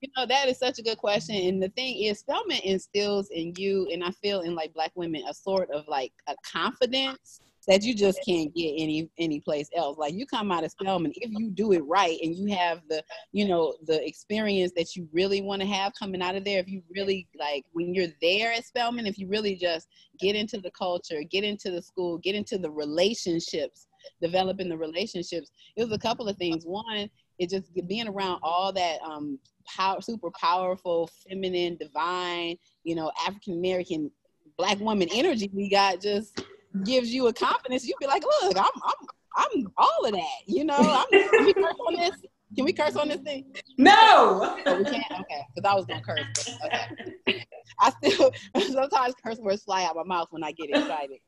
You 0.00 0.08
know, 0.16 0.26
that 0.26 0.48
is 0.48 0.58
such 0.58 0.78
a 0.80 0.82
good 0.82 0.98
question. 0.98 1.36
And 1.36 1.62
the 1.62 1.68
thing 1.68 2.02
is, 2.02 2.18
Spelman 2.18 2.60
instills 2.64 3.28
in 3.30 3.52
you, 3.56 3.88
and 3.92 4.02
I 4.02 4.10
feel 4.10 4.40
in 4.40 4.56
like 4.56 4.74
Black 4.74 4.90
women, 4.96 5.22
a 5.28 5.34
sort 5.34 5.70
of 5.70 5.86
like 5.86 6.12
a 6.26 6.34
confidence 6.42 7.40
that 7.70 7.84
you 7.84 7.94
just 7.94 8.18
can't 8.26 8.52
get 8.52 8.74
any 8.76 9.08
any 9.16 9.38
place 9.38 9.68
else. 9.76 9.96
Like 9.96 10.12
you 10.12 10.26
come 10.26 10.50
out 10.50 10.64
of 10.64 10.72
Spelman, 10.72 11.12
if 11.14 11.30
you 11.30 11.50
do 11.50 11.70
it 11.72 11.84
right 11.86 12.18
and 12.20 12.34
you 12.34 12.52
have 12.56 12.80
the, 12.88 13.00
you 13.30 13.46
know, 13.46 13.76
the 13.86 14.04
experience 14.04 14.72
that 14.76 14.96
you 14.96 15.08
really 15.12 15.40
want 15.40 15.62
to 15.62 15.68
have 15.68 15.92
coming 15.96 16.20
out 16.20 16.34
of 16.34 16.44
there, 16.44 16.58
if 16.58 16.68
you 16.68 16.82
really 16.92 17.28
like 17.38 17.64
when 17.70 17.94
you're 17.94 18.08
there 18.20 18.52
at 18.52 18.64
Spelman, 18.64 19.06
if 19.06 19.18
you 19.18 19.28
really 19.28 19.54
just 19.54 19.86
get 20.18 20.34
into 20.34 20.58
the 20.58 20.72
culture, 20.72 21.22
get 21.30 21.44
into 21.44 21.70
the 21.70 21.80
school, 21.80 22.18
get 22.18 22.34
into 22.34 22.58
the 22.58 22.70
relationships, 22.70 23.86
developing 24.20 24.68
the 24.68 24.76
relationships, 24.76 25.52
it 25.76 25.84
was 25.84 25.92
a 25.92 25.98
couple 25.98 26.28
of 26.28 26.36
things. 26.38 26.64
One, 26.64 27.08
it 27.38 27.50
just 27.50 27.70
being 27.86 28.08
around 28.08 28.40
all 28.42 28.72
that 28.72 29.00
um 29.02 29.38
power 29.64 30.00
super 30.00 30.32
powerful, 30.32 31.08
feminine, 31.28 31.76
divine, 31.76 32.56
you 32.82 32.96
know, 32.96 33.12
African 33.24 33.52
American 33.52 34.10
black 34.58 34.80
woman 34.80 35.08
energy 35.14 35.48
we 35.54 35.70
got 35.70 36.02
just 36.02 36.44
gives 36.84 37.12
you 37.12 37.28
a 37.28 37.32
confidence, 37.32 37.86
you'd 37.86 37.98
be 38.00 38.06
like, 38.06 38.22
look, 38.22 38.56
I'm 38.56 38.64
I'm 38.82 39.06
I'm 39.36 39.72
all 39.76 40.04
of 40.04 40.12
that. 40.12 40.40
You 40.46 40.64
know, 40.64 40.76
I'm, 40.78 41.06
can 41.10 41.44
we 41.46 41.54
curse 41.54 41.76
on 41.86 41.94
this? 41.94 42.16
Can 42.56 42.64
we 42.64 42.72
curse 42.72 42.96
on 42.96 43.08
this 43.08 43.20
thing? 43.20 43.44
No. 43.78 44.56
Oh, 44.66 44.78
we 44.78 44.84
can't. 44.84 45.04
Okay, 45.12 45.42
because 45.54 45.70
I 45.70 45.74
was 45.74 45.86
gonna 45.86 46.02
curse. 46.02 46.58
okay. 46.64 47.44
I 47.78 47.90
still 47.90 48.32
sometimes 48.72 49.14
curse 49.24 49.38
words 49.38 49.62
fly 49.62 49.84
out 49.84 49.96
my 49.96 50.02
mouth 50.02 50.28
when 50.30 50.42
I 50.42 50.52
get 50.52 50.70
excited. 50.70 51.18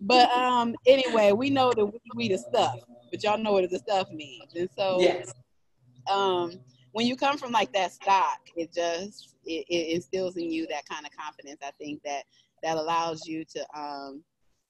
But 0.00 0.30
um, 0.30 0.74
anyway, 0.86 1.32
we 1.32 1.50
know 1.50 1.72
that 1.72 1.86
we, 1.86 2.00
we 2.14 2.28
the 2.28 2.38
stuff, 2.38 2.76
but 3.10 3.22
y'all 3.22 3.38
know 3.38 3.52
what 3.52 3.70
the 3.70 3.78
stuff 3.78 4.10
means, 4.10 4.54
and 4.54 4.68
so 4.76 5.00
yes. 5.00 5.32
Um, 6.10 6.52
when 6.92 7.06
you 7.06 7.16
come 7.16 7.38
from 7.38 7.50
like 7.50 7.72
that 7.72 7.92
stock, 7.92 8.38
it 8.56 8.72
just 8.72 9.34
it, 9.46 9.64
it 9.68 9.94
instills 9.94 10.36
in 10.36 10.50
you 10.50 10.66
that 10.68 10.86
kind 10.88 11.06
of 11.06 11.12
confidence. 11.16 11.60
I 11.62 11.70
think 11.72 12.02
that 12.04 12.24
that 12.62 12.76
allows 12.76 13.26
you 13.26 13.44
to 13.44 13.66
um 13.78 14.22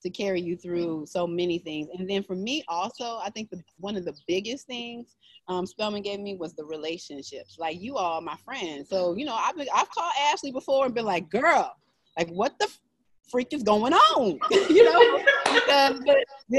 to 0.04 0.10
carry 0.10 0.40
you 0.40 0.56
through 0.56 1.06
so 1.06 1.26
many 1.26 1.58
things. 1.58 1.88
And 1.96 2.08
then 2.08 2.22
for 2.22 2.36
me 2.36 2.62
also, 2.68 3.18
I 3.24 3.30
think 3.30 3.50
the, 3.50 3.60
one 3.78 3.96
of 3.96 4.04
the 4.04 4.14
biggest 4.28 4.66
things 4.66 5.16
um, 5.48 5.66
Spelman 5.66 6.02
gave 6.02 6.20
me 6.20 6.36
was 6.36 6.54
the 6.54 6.64
relationships. 6.64 7.56
Like 7.58 7.80
you 7.80 7.96
all 7.96 8.20
my 8.20 8.36
friends. 8.44 8.88
So, 8.88 9.14
you 9.14 9.24
know, 9.24 9.34
I've, 9.34 9.56
been, 9.56 9.66
I've 9.74 9.90
called 9.90 10.12
Ashley 10.20 10.52
before 10.52 10.84
and 10.86 10.94
been 10.94 11.04
like, 11.06 11.30
girl, 11.30 11.74
like 12.18 12.28
what 12.28 12.58
the 12.58 12.68
freak 13.30 13.52
is 13.52 13.62
going 13.62 13.94
on? 13.94 14.38
you 14.50 14.84
know, 14.84 15.24
because 15.54 16.00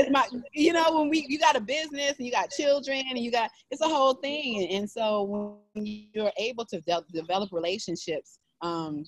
my, 0.09 0.27
you 0.53 0.73
know, 0.73 0.99
when 0.99 1.09
we, 1.09 1.25
you 1.29 1.39
got 1.39 1.55
a 1.55 1.61
business 1.61 2.13
and 2.17 2.25
you 2.25 2.31
got 2.31 2.49
children 2.49 3.03
and 3.09 3.19
you 3.19 3.31
got, 3.31 3.51
it's 3.69 3.81
a 3.81 3.87
whole 3.87 4.15
thing. 4.15 4.63
And, 4.63 4.71
and 4.71 4.89
so 4.89 5.59
when 5.73 5.85
you're 5.85 6.31
able 6.37 6.65
to 6.65 6.81
de- 6.81 7.05
develop 7.13 7.51
relationships 7.51 8.39
um, 8.61 9.05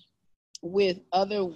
with 0.62 1.00
other 1.12 1.48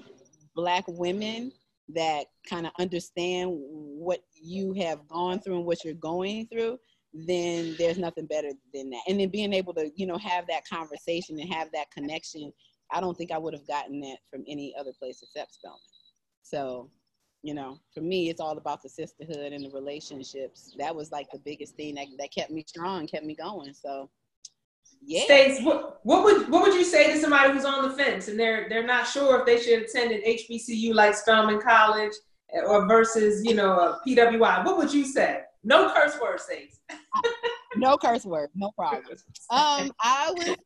black 0.56 0.84
women 0.88 1.52
that 1.94 2.26
kind 2.48 2.66
of 2.66 2.72
understand 2.80 3.52
what 3.52 4.22
you 4.34 4.74
have 4.74 5.08
gone 5.08 5.40
through 5.40 5.58
and 5.58 5.66
what 5.66 5.84
you're 5.84 5.94
going 5.96 6.48
through 6.48 6.78
then 7.14 7.76
there's 7.78 7.98
nothing 7.98 8.26
better 8.26 8.52
than 8.74 8.90
that. 8.90 9.02
And 9.08 9.20
then 9.20 9.30
being 9.30 9.54
able 9.54 9.74
to 9.74 9.92
you 9.96 10.06
know 10.06 10.18
have 10.18 10.48
that 10.48 10.68
conversation 10.68 11.40
and 11.40 11.54
have 11.54 11.70
that 11.74 11.92
connection 11.92 12.52
i 12.92 13.00
don't 13.00 13.18
think 13.18 13.32
i 13.32 13.38
would 13.38 13.54
have 13.54 13.68
gotten 13.68 14.00
that 14.02 14.18
from 14.30 14.44
any 14.48 14.74
other 14.80 14.92
place 14.98 15.22
except 15.22 15.54
spelman. 15.54 15.80
So 16.44 16.90
you 17.44 17.54
know 17.54 17.80
for 17.94 18.02
me 18.02 18.30
it's 18.30 18.40
all 18.40 18.58
about 18.58 18.82
the 18.82 18.90
sisterhood 18.90 19.54
and 19.54 19.66
the 19.66 19.72
relationships. 19.72 20.74
That 20.78 20.96
was 20.96 21.12
like 21.12 21.28
the 21.32 21.40
biggest 21.40 21.76
thing 21.76 21.96
that, 21.96 22.08
that 22.18 22.34
kept 22.34 22.52
me 22.52 22.64
strong 22.68 23.08
kept 23.08 23.26
me 23.26 23.36
going. 23.36 23.74
So 23.74 24.10
yeah. 25.04 25.24
Stace, 25.24 25.62
what, 25.64 26.00
what 26.04 26.24
would 26.24 26.50
what 26.50 26.64
would 26.64 26.74
you 26.74 26.84
say 26.84 27.12
to 27.12 27.20
somebody 27.20 27.52
who's 27.52 27.66
on 27.66 27.88
the 27.88 27.96
fence 27.96 28.28
and 28.28 28.40
they're 28.40 28.70
they're 28.70 28.86
not 28.86 29.08
sure 29.08 29.40
if 29.40 29.46
they 29.46 29.60
should 29.60 29.84
attend 29.84 30.12
an 30.12 30.22
HBCU 30.22 30.94
like 30.94 31.16
Spelman 31.16 31.60
College 31.60 32.14
or 32.66 32.88
versus 32.88 33.44
you 33.44 33.56
know 33.56 33.80
a 33.80 34.00
PWI? 34.08 34.66
What 34.66 34.78
would 34.78 34.94
you 34.94 35.06
say? 35.06 35.42
No 35.64 35.92
curse 35.94 36.20
words, 36.22 36.44
Stace. 36.44 36.80
no 37.76 37.98
curse 37.98 38.26
word, 38.26 38.50
no 38.56 38.72
problem. 38.76 39.04
Um, 39.50 39.92
I 40.02 40.34
would 40.38 40.58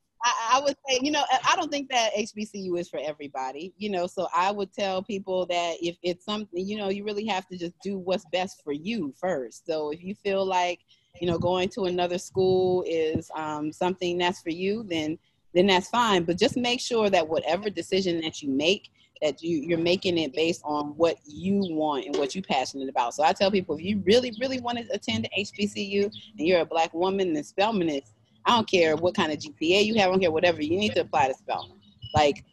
I, 0.52 0.60
would 0.64 0.76
say, 0.88 1.00
you 1.02 1.12
know, 1.12 1.24
I 1.48 1.56
don't 1.56 1.72
think 1.72 1.90
that 1.90 2.12
HBCU 2.18 2.80
is 2.80 2.90
for 2.90 3.00
everybody, 3.00 3.74
you 3.78 3.90
know, 3.90 4.08
so 4.08 4.28
I 4.36 4.52
would 4.52 4.74
tell 4.74 5.04
people 5.04 5.46
that 5.48 5.76
if 5.82 5.98
it's 6.02 6.26
something, 6.26 6.66
you 6.68 6.78
know, 6.78 6.90
you 6.90 7.04
really 7.04 7.26
have 7.28 7.48
to 7.48 7.58
just 7.58 7.74
do 7.84 7.98
what's 8.00 8.26
best 8.32 8.62
for 8.64 8.74
you 8.74 9.14
first. 9.20 9.66
So 9.68 9.92
if 9.92 10.04
you 10.04 10.16
feel 10.16 10.46
like 10.46 10.80
you 11.22 11.28
know 11.28 11.38
going 11.38 11.70
to 11.70 11.86
another 11.86 12.18
school 12.18 12.84
is 12.88 13.30
um, 13.36 13.72
something 13.72 14.18
that's 14.18 14.42
for 14.42 14.50
you 14.52 14.84
then 14.90 15.18
then 15.56 15.68
that's 15.68 15.88
fine. 15.88 16.24
But 16.24 16.38
just 16.38 16.58
make 16.58 16.82
sure 16.82 17.10
that 17.10 17.28
whatever 17.28 17.70
decision 17.70 18.20
that 18.22 18.42
you 18.42 18.50
make 18.50 18.92
that 19.22 19.42
you 19.42 19.58
you're 19.60 19.78
making 19.78 20.18
it 20.18 20.34
based 20.36 20.62
on 20.66 20.88
what 20.98 21.18
you 21.26 21.60
want 21.72 22.06
and 22.06 22.16
what 22.18 22.36
you're 22.36 22.44
passionate 22.44 22.90
about. 22.90 23.14
So 23.14 23.24
i 23.24 23.32
tell 23.32 23.50
people 23.50 23.76
if 23.76 23.82
you 23.82 24.04
really 24.06 24.34
really 24.40 24.60
want 24.60 24.78
to 24.78 24.86
attend 24.94 25.28
hbcu 25.38 26.04
and 26.04 26.48
you're 26.48 26.60
a 26.60 26.66
black 26.66 26.94
woman 26.94 27.34
then 27.34 27.44
spelman 27.44 27.90
is 27.90 28.14
i 28.46 28.52
don't 28.52 28.70
care 28.70 28.96
what 28.98 29.16
kind 29.16 29.32
of 29.32 29.40
gpa 29.40 29.86
you 29.86 29.96
have 29.96 30.10
i 30.10 30.12
don't 30.12 30.20
care 30.20 30.32
whatever 30.32 30.62
you 30.62 30.78
need 30.78 30.94
to 30.94 31.02
apply 31.02 31.28
to 31.28 31.34
spelman 31.34 31.78
like 32.14 32.44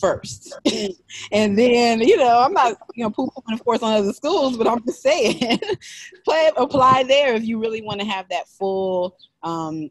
first. 0.00 0.54
and 1.32 1.58
then, 1.58 2.00
you 2.00 2.16
know, 2.16 2.38
I'm 2.40 2.52
not, 2.52 2.76
you 2.94 3.04
know, 3.04 3.10
poo-pooing, 3.10 3.52
of 3.52 3.64
course, 3.64 3.82
on 3.82 3.92
other 3.92 4.12
schools, 4.12 4.56
but 4.56 4.66
I'm 4.66 4.84
just 4.84 5.02
saying, 5.02 5.60
play, 6.24 6.50
apply 6.56 7.04
there 7.04 7.34
if 7.34 7.44
you 7.44 7.58
really 7.58 7.82
want 7.82 8.00
to 8.00 8.06
have 8.06 8.28
that 8.30 8.48
full, 8.48 9.16
um, 9.42 9.90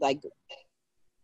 like, 0.00 0.22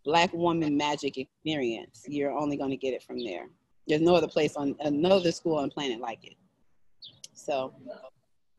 black 0.05 0.33
woman 0.33 0.77
magic 0.77 1.19
experience. 1.19 2.05
You're 2.07 2.33
only 2.33 2.57
going 2.57 2.71
to 2.71 2.77
get 2.77 2.95
it 2.95 3.03
from 3.03 3.25
there. 3.25 3.49
There's 3.89 4.01
no 4.01 4.15
other 4.15 4.29
place 4.29 4.57
on, 4.57 4.77
another 4.81 5.33
school 5.33 5.57
on 5.57 5.71
planet 5.71 6.01
like 6.01 6.25
it. 6.25 6.35
So. 7.35 7.75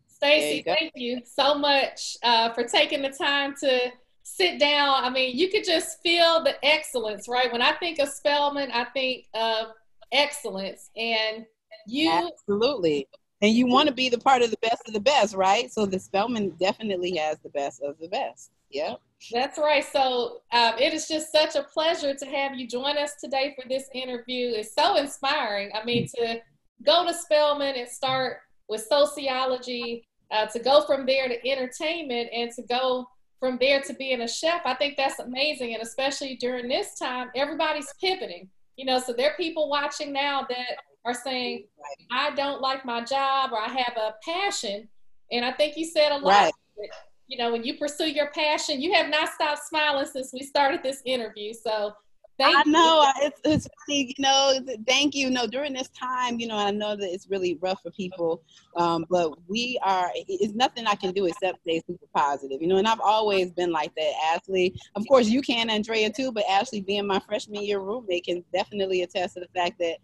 Stacy, 0.08 0.64
thank 0.64 0.94
you 0.96 1.22
so 1.24 1.54
much 1.56 2.18
uh, 2.24 2.52
for 2.54 2.64
taking 2.64 3.04
the 3.04 3.10
time 3.10 3.54
to 3.62 3.92
sit 4.28 4.60
down. 4.60 5.04
I 5.04 5.10
mean, 5.10 5.38
you 5.38 5.50
could 5.50 5.64
just 5.64 6.02
feel 6.02 6.44
the 6.44 6.54
excellence, 6.64 7.28
right? 7.30 7.52
When 7.52 7.62
I 7.62 7.72
think 7.74 8.00
of 8.00 8.10
Spelman, 8.10 8.70
I 8.72 8.84
think 8.86 9.26
of 9.34 9.68
excellence. 10.12 10.90
And 10.98 11.46
you 11.88 12.12
absolutely. 12.12 13.08
And 13.42 13.54
you 13.54 13.68
want 13.68 13.88
to 13.88 13.94
be 13.94 14.10
the 14.10 14.18
part 14.18 14.42
of 14.42 14.52
the 14.52 14.58
best 14.62 14.82
of 14.88 14.94
the 14.94 15.00
best, 15.00 15.34
right? 15.36 15.72
So 15.72 15.86
the 15.86 16.00
Spelman 16.00 16.50
definitely 16.60 17.16
has 17.18 17.38
the 17.40 17.50
best 17.50 17.82
of 17.82 17.98
the 18.00 18.10
best. 18.10 18.52
Yeah. 18.70 18.96
That's 19.32 19.58
right. 19.58 19.86
So 19.86 20.42
um, 20.52 20.74
it 20.78 20.94
is 20.94 21.08
just 21.08 21.32
such 21.32 21.56
a 21.56 21.64
pleasure 21.64 22.14
to 22.14 22.26
have 22.26 22.56
you 22.56 22.68
join 22.68 22.98
us 22.98 23.14
today 23.24 23.56
for 23.56 23.68
this 23.70 23.90
interview. 23.94 24.52
It's 24.56 24.74
so 24.74 24.98
inspiring. 24.98 25.72
I 25.74 25.86
mean, 25.86 26.08
to 26.18 26.42
go 26.86 27.06
to 27.06 27.14
Spelman 27.14 27.76
and 27.76 27.88
start 27.88 28.40
with 28.68 28.82
sociology, 28.82 30.06
uh, 30.32 30.48
to 30.48 30.60
go 30.60 30.82
from 30.82 31.06
there 31.06 31.30
to 31.30 31.48
entertainment, 31.48 32.30
and 32.34 32.52
to 32.52 32.64
go 32.64 33.08
from 33.40 33.58
there 33.60 33.82
to 33.82 33.94
being 33.94 34.22
a 34.22 34.28
chef, 34.28 34.62
I 34.66 34.74
think 34.74 34.98
that's 34.98 35.20
amazing. 35.20 35.74
And 35.74 35.84
especially 35.84 36.36
during 36.38 36.68
this 36.68 36.98
time, 36.98 37.30
everybody's 37.36 37.94
pivoting. 38.02 38.50
You 38.76 38.86
know, 38.86 39.00
so 39.00 39.14
there 39.14 39.32
are 39.32 39.38
people 39.38 39.70
watching 39.70 40.14
now 40.14 40.46
that 40.50 40.78
are 41.06 41.14
saying, 41.14 41.66
I 42.12 42.32
don't 42.36 42.62
like 42.62 42.86
my 42.86 43.04
job 43.04 43.52
or 43.52 43.60
I 43.60 43.70
have 43.70 43.98
a 43.98 44.16
passion. 44.24 44.88
And 45.32 45.44
I 45.46 45.52
think 45.52 45.78
you 45.78 45.86
said 45.86 46.12
a 46.12 46.18
lot. 46.18 46.52
Right. 46.78 46.90
You 47.28 47.38
know, 47.38 47.52
when 47.52 47.64
you 47.64 47.78
pursue 47.78 48.10
your 48.10 48.30
passion, 48.32 48.82
you 48.82 48.94
have 48.94 49.10
not 49.10 49.30
stopped 49.30 49.68
smiling 49.68 50.06
since 50.06 50.32
we 50.34 50.42
started 50.44 50.82
this 50.84 51.02
interview. 51.06 51.54
So 51.54 51.92
Thank 52.38 52.56
I 52.56 52.64
know 52.70 53.12
it's, 53.22 53.42
it's 53.46 53.68
you 53.88 54.14
know 54.20 54.60
thank 54.88 55.16
you. 55.16 55.32
No, 55.32 55.48
during 55.48 55.74
this 55.74 55.90
time, 55.90 56.40
you 56.40 56.48
know, 56.48 56.56
I 56.56 56.70
know 56.70 56.96
that 56.96 57.12
it's 57.12 57.30
really 57.30 57.58
rough 57.62 57.82
for 57.82 57.90
people, 57.92 58.44
um, 58.76 59.06
but 59.10 59.32
we 59.48 59.80
are. 59.84 60.12
It's 60.16 60.54
nothing 60.54 60.86
I 60.86 60.94
can 60.94 61.14
do 61.14 61.26
except 61.26 61.62
stay 61.62 61.82
super 61.88 62.06
positive, 62.14 62.62
you 62.62 62.68
know. 62.68 62.78
And 62.78 62.88
I've 62.88 63.00
always 63.00 63.52
been 63.52 63.72
like 63.72 63.94
that. 63.96 64.14
Ashley, 64.34 64.80
of 64.96 65.08
course, 65.08 65.28
you 65.28 65.42
can, 65.42 65.72
Andrea 65.72 66.12
too, 66.12 66.32
but 66.32 66.44
Ashley, 66.48 66.82
being 66.82 67.08
my 67.08 67.20
freshman 67.20 67.64
year 67.64 67.80
roommate, 67.80 68.26
can 68.26 68.44
definitely 68.54 69.02
attest 69.02 69.34
to 69.34 69.40
the 69.40 69.60
fact 69.60 69.80
that 69.80 69.98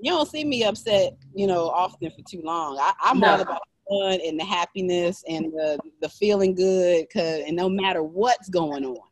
you 0.00 0.10
don't 0.10 0.28
see 0.28 0.44
me 0.44 0.64
upset, 0.64 1.16
you 1.34 1.46
know, 1.46 1.68
often 1.68 2.10
for 2.10 2.22
too 2.28 2.42
long. 2.42 2.78
I, 2.80 2.94
am 3.04 3.20
no. 3.20 3.28
all 3.28 3.40
about 3.40 3.62
fun 3.88 4.18
and 4.26 4.40
the 4.40 4.44
happiness 4.44 5.22
and 5.28 5.52
the 5.52 5.78
the 6.02 6.08
feeling 6.08 6.56
good, 6.56 7.06
cause 7.12 7.42
and 7.46 7.54
no 7.54 7.68
matter 7.68 8.02
what's 8.02 8.48
going 8.48 8.84
on 8.84 9.05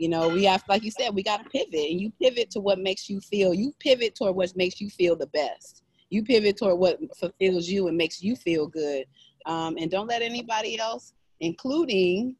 you 0.00 0.08
know, 0.08 0.30
we 0.30 0.44
have, 0.44 0.64
like 0.66 0.82
you 0.82 0.90
said, 0.90 1.14
we 1.14 1.22
got 1.22 1.44
to 1.44 1.50
pivot, 1.50 1.90
and 1.90 2.00
you 2.00 2.10
pivot 2.22 2.50
to 2.52 2.60
what 2.60 2.78
makes 2.78 3.10
you 3.10 3.20
feel. 3.20 3.52
You 3.52 3.74
pivot 3.80 4.14
toward 4.14 4.34
what 4.34 4.56
makes 4.56 4.80
you 4.80 4.88
feel 4.88 5.14
the 5.14 5.26
best. 5.26 5.82
You 6.08 6.24
pivot 6.24 6.56
toward 6.56 6.78
what 6.78 6.98
fulfills 7.18 7.68
you 7.68 7.86
and 7.86 7.98
makes 7.98 8.22
you 8.22 8.34
feel 8.34 8.66
good. 8.66 9.04
Um, 9.44 9.76
and 9.76 9.90
don't 9.90 10.06
let 10.06 10.22
anybody 10.22 10.78
else, 10.78 11.12
including 11.40 12.36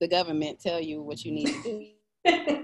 the 0.00 0.08
government, 0.08 0.58
tell 0.58 0.80
you 0.80 1.00
what 1.00 1.24
you 1.24 1.30
need 1.30 1.46
to 1.46 1.92
do. 2.24 2.56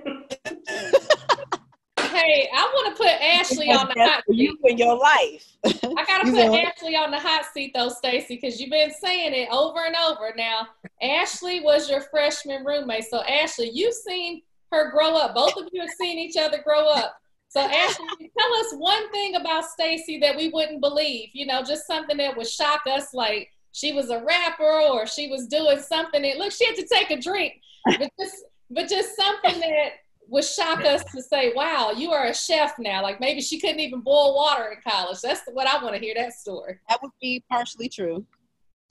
hey, 2.26 2.48
I 2.52 2.62
want 2.74 2.96
to 2.96 3.02
put 3.02 3.12
Ashley 3.12 3.70
on 3.70 3.88
the 3.88 4.02
hot 4.02 4.24
seat. 4.28 4.36
You 4.36 4.58
in 4.64 4.78
your 4.78 4.98
life. 4.98 5.56
I 5.64 6.04
got 6.06 6.24
to 6.24 6.30
put 6.32 6.66
Ashley 6.66 6.96
on 6.96 7.10
the 7.10 7.18
hot 7.18 7.44
seat 7.52 7.72
though, 7.74 7.88
Stacy, 7.88 8.38
because 8.40 8.60
you've 8.60 8.70
been 8.70 8.92
saying 8.92 9.32
it 9.34 9.48
over 9.50 9.84
and 9.86 9.94
over. 10.08 10.32
Now, 10.36 10.68
Ashley 11.02 11.60
was 11.60 11.88
your 11.88 12.00
freshman 12.00 12.64
roommate, 12.64 13.04
so 13.04 13.22
Ashley, 13.22 13.70
you've 13.72 13.94
seen 13.94 14.42
her 14.72 14.90
grow 14.90 15.16
up. 15.16 15.34
Both 15.34 15.56
of 15.56 15.68
you 15.72 15.80
have 15.80 15.90
seen 15.90 16.18
each 16.18 16.36
other 16.36 16.60
grow 16.62 16.88
up. 16.88 17.16
So 17.48 17.60
Ashley, 17.60 18.06
tell 18.38 18.54
us 18.54 18.74
one 18.74 19.10
thing 19.12 19.36
about 19.36 19.64
Stacy 19.64 20.18
that 20.20 20.36
we 20.36 20.48
wouldn't 20.48 20.80
believe. 20.80 21.30
You 21.32 21.46
know, 21.46 21.62
just 21.62 21.86
something 21.86 22.16
that 22.16 22.36
would 22.36 22.48
shock 22.48 22.82
us, 22.86 23.14
like 23.14 23.50
she 23.72 23.92
was 23.92 24.10
a 24.10 24.24
rapper 24.24 24.80
or 24.80 25.06
she 25.06 25.28
was 25.28 25.46
doing 25.46 25.80
something. 25.80 26.24
And 26.24 26.38
look, 26.38 26.52
she 26.52 26.66
had 26.66 26.76
to 26.76 26.86
take 26.86 27.10
a 27.10 27.20
drink, 27.20 27.60
but 27.84 28.10
just 28.18 28.44
but 28.70 28.88
just 28.88 29.14
something 29.14 29.60
that 29.60 29.90
would 30.28 30.44
shock 30.44 30.84
us 30.84 31.04
to 31.04 31.22
say, 31.22 31.52
wow, 31.54 31.92
you 31.96 32.12
are 32.12 32.26
a 32.26 32.34
chef 32.34 32.78
now. 32.78 33.02
Like 33.02 33.20
maybe 33.20 33.40
she 33.40 33.60
couldn't 33.60 33.80
even 33.80 34.00
boil 34.00 34.34
water 34.34 34.72
in 34.72 34.90
college. 34.90 35.20
That's 35.20 35.42
what 35.52 35.66
I 35.66 35.82
want 35.82 35.94
to 35.94 36.00
hear 36.00 36.14
that 36.16 36.32
story. 36.32 36.78
That 36.88 37.00
would 37.02 37.12
be 37.20 37.44
partially 37.50 37.88
true. 37.88 38.24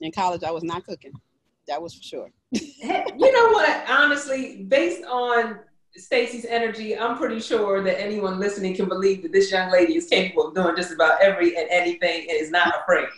In 0.00 0.12
college, 0.12 0.42
I 0.42 0.50
was 0.50 0.62
not 0.62 0.84
cooking. 0.84 1.12
That 1.68 1.80
was 1.80 1.94
for 1.94 2.02
sure. 2.02 2.30
you 2.50 3.32
know 3.32 3.50
what? 3.50 3.88
Honestly, 3.88 4.64
based 4.68 5.04
on 5.04 5.60
Stacy's 5.96 6.44
energy, 6.44 6.96
I'm 6.96 7.16
pretty 7.16 7.40
sure 7.40 7.82
that 7.82 8.00
anyone 8.00 8.38
listening 8.38 8.74
can 8.74 8.88
believe 8.88 9.22
that 9.22 9.32
this 9.32 9.50
young 9.50 9.70
lady 9.70 9.96
is 9.96 10.06
capable 10.06 10.48
of 10.48 10.54
doing 10.54 10.76
just 10.76 10.92
about 10.92 11.20
every 11.20 11.56
and 11.56 11.68
anything 11.70 12.26
and 12.28 12.38
is 12.38 12.50
not 12.50 12.74
afraid. 12.82 13.08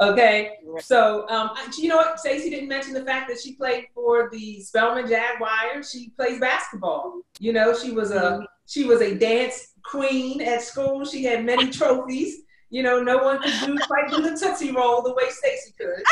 Okay, 0.00 0.56
so 0.78 1.28
um, 1.28 1.50
you 1.76 1.88
know 1.88 1.96
what? 1.96 2.18
Stacey 2.18 2.48
didn't 2.48 2.70
mention 2.70 2.94
the 2.94 3.04
fact 3.04 3.28
that 3.28 3.38
she 3.38 3.52
played 3.52 3.84
for 3.94 4.30
the 4.32 4.62
Spelman 4.62 5.06
Jaguars. 5.06 5.90
She 5.90 6.10
plays 6.16 6.40
basketball. 6.40 7.20
You 7.38 7.52
know, 7.52 7.76
she 7.76 7.92
was 7.92 8.10
a 8.10 8.20
mm-hmm. 8.20 8.44
she 8.66 8.84
was 8.84 9.02
a 9.02 9.14
dance 9.14 9.74
queen 9.84 10.40
at 10.40 10.62
school. 10.62 11.04
She 11.04 11.22
had 11.22 11.44
many 11.44 11.70
trophies. 11.70 12.42
You 12.70 12.82
know, 12.82 13.02
no 13.02 13.18
one 13.18 13.42
could 13.42 13.52
do 13.66 13.76
quite 13.86 14.10
do 14.10 14.22
the 14.22 14.30
tootsie 14.30 14.72
roll 14.72 15.02
the 15.02 15.12
way 15.12 15.24
Stacey 15.28 15.74
could. 15.78 16.02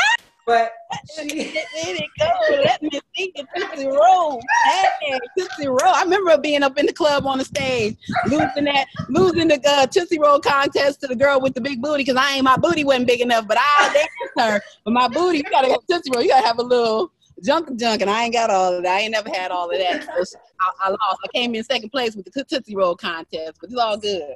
But 0.49 0.71
she 1.15 1.27
let 1.29 1.67
it 1.75 2.09
go. 2.19 2.55
Let 2.63 2.81
me 2.81 2.89
think 3.15 3.35
of 3.37 3.45
Tootsie 3.55 3.85
Roll. 3.85 4.41
Hey, 4.65 5.19
Tootsie 5.37 5.67
Roll. 5.67 5.79
I 5.83 6.01
remember 6.01 6.39
being 6.39 6.63
up 6.63 6.75
in 6.79 6.87
the 6.87 6.93
club 6.93 7.27
on 7.27 7.37
the 7.37 7.45
stage, 7.45 7.95
losing 8.25 8.63
that, 8.63 8.87
losing 9.09 9.47
the 9.47 9.61
uh, 9.63 9.85
Tootsie 9.85 10.17
Roll 10.19 10.39
contest 10.39 11.01
to 11.01 11.07
the 11.07 11.15
girl 11.15 11.39
with 11.39 11.53
the 11.53 11.61
big 11.61 11.83
booty 11.83 12.03
because 12.03 12.15
I 12.15 12.33
ain't 12.33 12.43
my 12.43 12.57
booty 12.57 12.83
wasn't 12.83 13.05
big 13.05 13.21
enough, 13.21 13.47
but 13.47 13.57
I 13.59 13.91
danced 13.93 14.09
her. 14.39 14.61
But 14.85 14.91
my 14.91 15.07
booty, 15.07 15.37
you 15.37 15.43
gotta 15.51 15.69
have 15.69 15.85
Tootsie 15.87 16.09
Roll. 16.15 16.23
You 16.23 16.29
gotta 16.29 16.47
have 16.47 16.57
a 16.57 16.63
little 16.63 17.11
junk 17.43 17.69
and 17.69 17.77
junk, 17.77 18.01
and 18.01 18.09
I 18.09 18.23
ain't 18.23 18.33
got 18.33 18.49
all 18.49 18.73
of 18.73 18.81
that. 18.81 18.97
I 18.97 19.01
ain't 19.01 19.11
never 19.11 19.29
had 19.29 19.51
all 19.51 19.69
of 19.69 19.77
that. 19.77 20.03
So 20.03 20.39
I, 20.61 20.87
I 20.87 20.89
lost. 20.89 21.19
I 21.23 21.27
came 21.31 21.53
in 21.53 21.63
second 21.63 21.91
place 21.91 22.15
with 22.15 22.25
the 22.25 22.43
Tootsie 22.43 22.75
Roll 22.75 22.95
contest, 22.95 23.59
but 23.61 23.69
it's 23.69 23.79
all 23.79 23.97
good. 23.97 24.33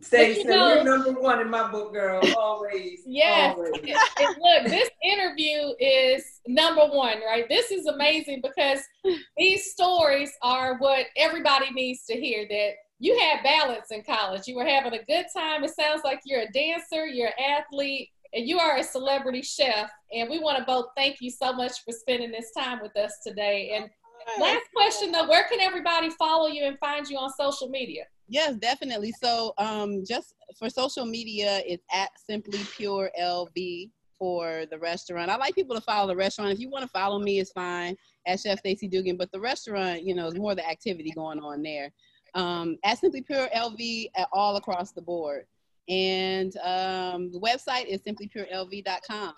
Stay, 0.00 0.38
you 0.38 0.44
know, 0.44 0.74
you're 0.74 0.84
number 0.84 1.20
one 1.20 1.40
in 1.40 1.50
my 1.50 1.70
book, 1.70 1.92
girl. 1.92 2.20
Always. 2.36 3.00
Yes. 3.06 3.56
Always. 3.56 3.72
look, 3.82 4.64
this 4.66 4.90
interview 5.02 5.74
is 5.80 6.40
number 6.46 6.86
one, 6.86 7.18
right? 7.26 7.48
This 7.48 7.70
is 7.70 7.86
amazing 7.86 8.42
because 8.42 8.80
these 9.36 9.70
stories 9.72 10.32
are 10.42 10.78
what 10.78 11.06
everybody 11.16 11.70
needs 11.72 12.04
to 12.06 12.14
hear. 12.14 12.46
That 12.48 12.72
you 13.00 13.18
had 13.18 13.42
balance 13.42 13.90
in 13.90 14.02
college. 14.02 14.46
You 14.46 14.56
were 14.56 14.66
having 14.66 14.94
a 14.94 15.04
good 15.04 15.26
time. 15.34 15.64
It 15.64 15.74
sounds 15.74 16.02
like 16.04 16.20
you're 16.24 16.42
a 16.42 16.52
dancer, 16.52 17.06
you're 17.06 17.28
an 17.28 17.56
athlete, 17.58 18.10
and 18.32 18.46
you 18.46 18.58
are 18.58 18.78
a 18.78 18.84
celebrity 18.84 19.42
chef. 19.42 19.90
And 20.12 20.28
we 20.28 20.38
want 20.38 20.58
to 20.58 20.64
both 20.64 20.86
thank 20.96 21.20
you 21.20 21.30
so 21.30 21.52
much 21.52 21.84
for 21.84 21.92
spending 21.92 22.30
this 22.30 22.50
time 22.56 22.80
with 22.82 22.96
us 22.96 23.18
today. 23.24 23.72
And 23.74 23.90
last 24.40 24.64
question 24.74 25.12
though, 25.12 25.28
where 25.28 25.44
can 25.48 25.60
everybody 25.60 26.10
follow 26.10 26.48
you 26.48 26.64
and 26.64 26.78
find 26.78 27.08
you 27.08 27.18
on 27.18 27.30
social 27.38 27.68
media? 27.68 28.04
Yes, 28.28 28.56
definitely. 28.56 29.12
So, 29.12 29.54
um, 29.56 30.04
just 30.06 30.34
for 30.58 30.68
social 30.68 31.06
media, 31.06 31.62
it's 31.64 31.84
at 31.92 32.10
Simply 32.18 32.60
Pure 32.76 33.10
LV 33.18 33.90
for 34.18 34.66
the 34.70 34.78
restaurant. 34.78 35.30
I 35.30 35.36
like 35.36 35.54
people 35.54 35.74
to 35.74 35.80
follow 35.80 36.08
the 36.08 36.16
restaurant. 36.16 36.52
If 36.52 36.58
you 36.58 36.68
want 36.68 36.82
to 36.82 36.88
follow 36.88 37.18
me, 37.18 37.38
it's 37.38 37.52
fine 37.52 37.96
at 38.26 38.40
Chef 38.40 38.58
Stacy 38.58 38.86
Dugan. 38.86 39.16
But 39.16 39.32
the 39.32 39.40
restaurant, 39.40 40.02
you 40.02 40.14
know, 40.14 40.26
is 40.26 40.34
more 40.34 40.54
the 40.54 40.68
activity 40.68 41.10
going 41.12 41.40
on 41.40 41.62
there. 41.62 41.90
Um, 42.34 42.76
at 42.84 42.98
Simply 42.98 43.22
Pure 43.22 43.48
LV 43.56 44.10
at 44.16 44.28
all 44.32 44.56
across 44.56 44.92
the 44.92 45.02
board. 45.02 45.46
And 45.88 46.54
um, 46.58 47.32
the 47.32 47.40
website 47.40 47.86
is 47.86 48.02
simplypurelv.com 48.02 49.34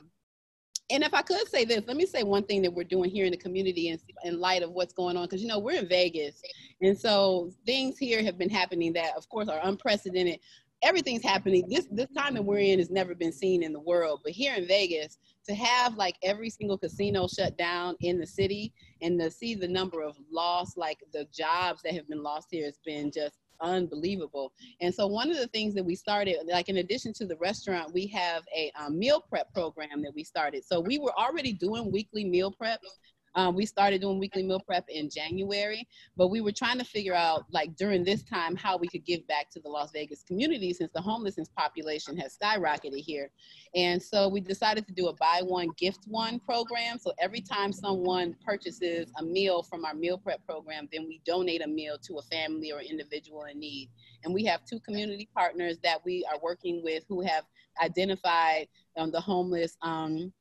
and 0.90 1.02
if 1.02 1.14
I 1.14 1.22
could 1.22 1.48
say 1.48 1.64
this, 1.64 1.82
let 1.86 1.96
me 1.96 2.06
say 2.06 2.22
one 2.22 2.44
thing 2.44 2.62
that 2.62 2.72
we're 2.72 2.84
doing 2.84 3.10
here 3.10 3.24
in 3.24 3.30
the 3.30 3.36
community 3.36 3.88
in, 3.88 3.98
in 4.24 4.40
light 4.40 4.62
of 4.62 4.72
what's 4.72 4.92
going 4.92 5.16
on, 5.16 5.24
because 5.24 5.42
you 5.42 5.48
know 5.48 5.58
we're 5.58 5.78
in 5.78 5.88
Vegas, 5.88 6.42
and 6.82 6.98
so 6.98 7.50
things 7.66 7.98
here 7.98 8.22
have 8.22 8.38
been 8.38 8.50
happening 8.50 8.92
that, 8.94 9.16
of 9.16 9.28
course, 9.28 9.48
are 9.48 9.60
unprecedented. 9.62 10.40
Everything's 10.82 11.22
happening. 11.22 11.68
This 11.68 11.86
this 11.90 12.08
time 12.16 12.34
that 12.34 12.42
we're 12.42 12.58
in 12.58 12.78
has 12.78 12.90
never 12.90 13.14
been 13.14 13.32
seen 13.32 13.62
in 13.62 13.72
the 13.72 13.80
world, 13.80 14.20
but 14.24 14.32
here 14.32 14.54
in 14.54 14.66
Vegas, 14.66 15.18
to 15.46 15.54
have 15.54 15.94
like 15.96 16.16
every 16.22 16.48
single 16.50 16.78
casino 16.78 17.28
shut 17.28 17.56
down 17.58 17.96
in 18.00 18.18
the 18.18 18.26
city, 18.26 18.72
and 19.02 19.20
to 19.20 19.30
see 19.30 19.54
the 19.54 19.68
number 19.68 20.02
of 20.02 20.16
lost, 20.32 20.76
like 20.76 20.98
the 21.12 21.26
jobs 21.32 21.82
that 21.82 21.94
have 21.94 22.08
been 22.08 22.22
lost 22.22 22.48
here, 22.50 22.64
has 22.64 22.78
been 22.84 23.10
just 23.12 23.38
unbelievable. 23.60 24.52
And 24.80 24.94
so 24.94 25.06
one 25.06 25.30
of 25.30 25.36
the 25.36 25.46
things 25.48 25.74
that 25.74 25.84
we 25.84 25.94
started, 25.94 26.36
like 26.50 26.68
in 26.68 26.78
addition 26.78 27.12
to 27.14 27.26
the 27.26 27.36
restaurant, 27.36 27.92
we 27.92 28.06
have 28.08 28.42
a 28.56 28.72
um, 28.78 28.98
meal 28.98 29.20
prep 29.20 29.52
program 29.52 30.02
that 30.02 30.14
we 30.14 30.24
started. 30.24 30.64
So 30.64 30.80
we 30.80 30.98
were 30.98 31.16
already 31.18 31.52
doing 31.52 31.90
weekly 31.90 32.24
meal 32.24 32.52
preps 32.52 32.78
um, 33.34 33.54
we 33.54 33.64
started 33.64 34.00
doing 34.00 34.18
weekly 34.18 34.42
meal 34.42 34.60
prep 34.60 34.84
in 34.88 35.08
January, 35.08 35.86
but 36.16 36.28
we 36.28 36.40
were 36.40 36.52
trying 36.52 36.78
to 36.78 36.84
figure 36.84 37.14
out, 37.14 37.44
like 37.52 37.76
during 37.76 38.02
this 38.02 38.22
time, 38.24 38.56
how 38.56 38.76
we 38.76 38.88
could 38.88 39.04
give 39.04 39.26
back 39.28 39.50
to 39.50 39.60
the 39.60 39.68
Las 39.68 39.92
Vegas 39.92 40.22
community 40.22 40.72
since 40.72 40.90
the 40.92 41.00
homelessness 41.00 41.48
population 41.56 42.16
has 42.16 42.36
skyrocketed 42.36 42.98
here. 42.98 43.30
And 43.74 44.02
so 44.02 44.28
we 44.28 44.40
decided 44.40 44.86
to 44.88 44.92
do 44.92 45.08
a 45.08 45.14
buy 45.14 45.42
one, 45.44 45.68
gift 45.78 46.00
one 46.06 46.40
program. 46.40 46.98
So 46.98 47.12
every 47.20 47.40
time 47.40 47.72
someone 47.72 48.34
purchases 48.44 49.12
a 49.18 49.22
meal 49.22 49.62
from 49.62 49.84
our 49.84 49.94
meal 49.94 50.18
prep 50.18 50.44
program, 50.44 50.88
then 50.92 51.06
we 51.06 51.20
donate 51.24 51.62
a 51.62 51.68
meal 51.68 51.98
to 51.98 52.18
a 52.18 52.22
family 52.22 52.72
or 52.72 52.80
individual 52.80 53.44
in 53.44 53.60
need. 53.60 53.90
And 54.24 54.34
we 54.34 54.44
have 54.44 54.64
two 54.64 54.80
community 54.80 55.28
partners 55.34 55.78
that 55.84 56.04
we 56.04 56.26
are 56.30 56.38
working 56.42 56.82
with 56.82 57.04
who 57.08 57.20
have 57.22 57.44
identified 57.80 58.66
um, 58.96 59.12
the 59.12 59.20
homeless. 59.20 59.76
Um, 59.82 60.32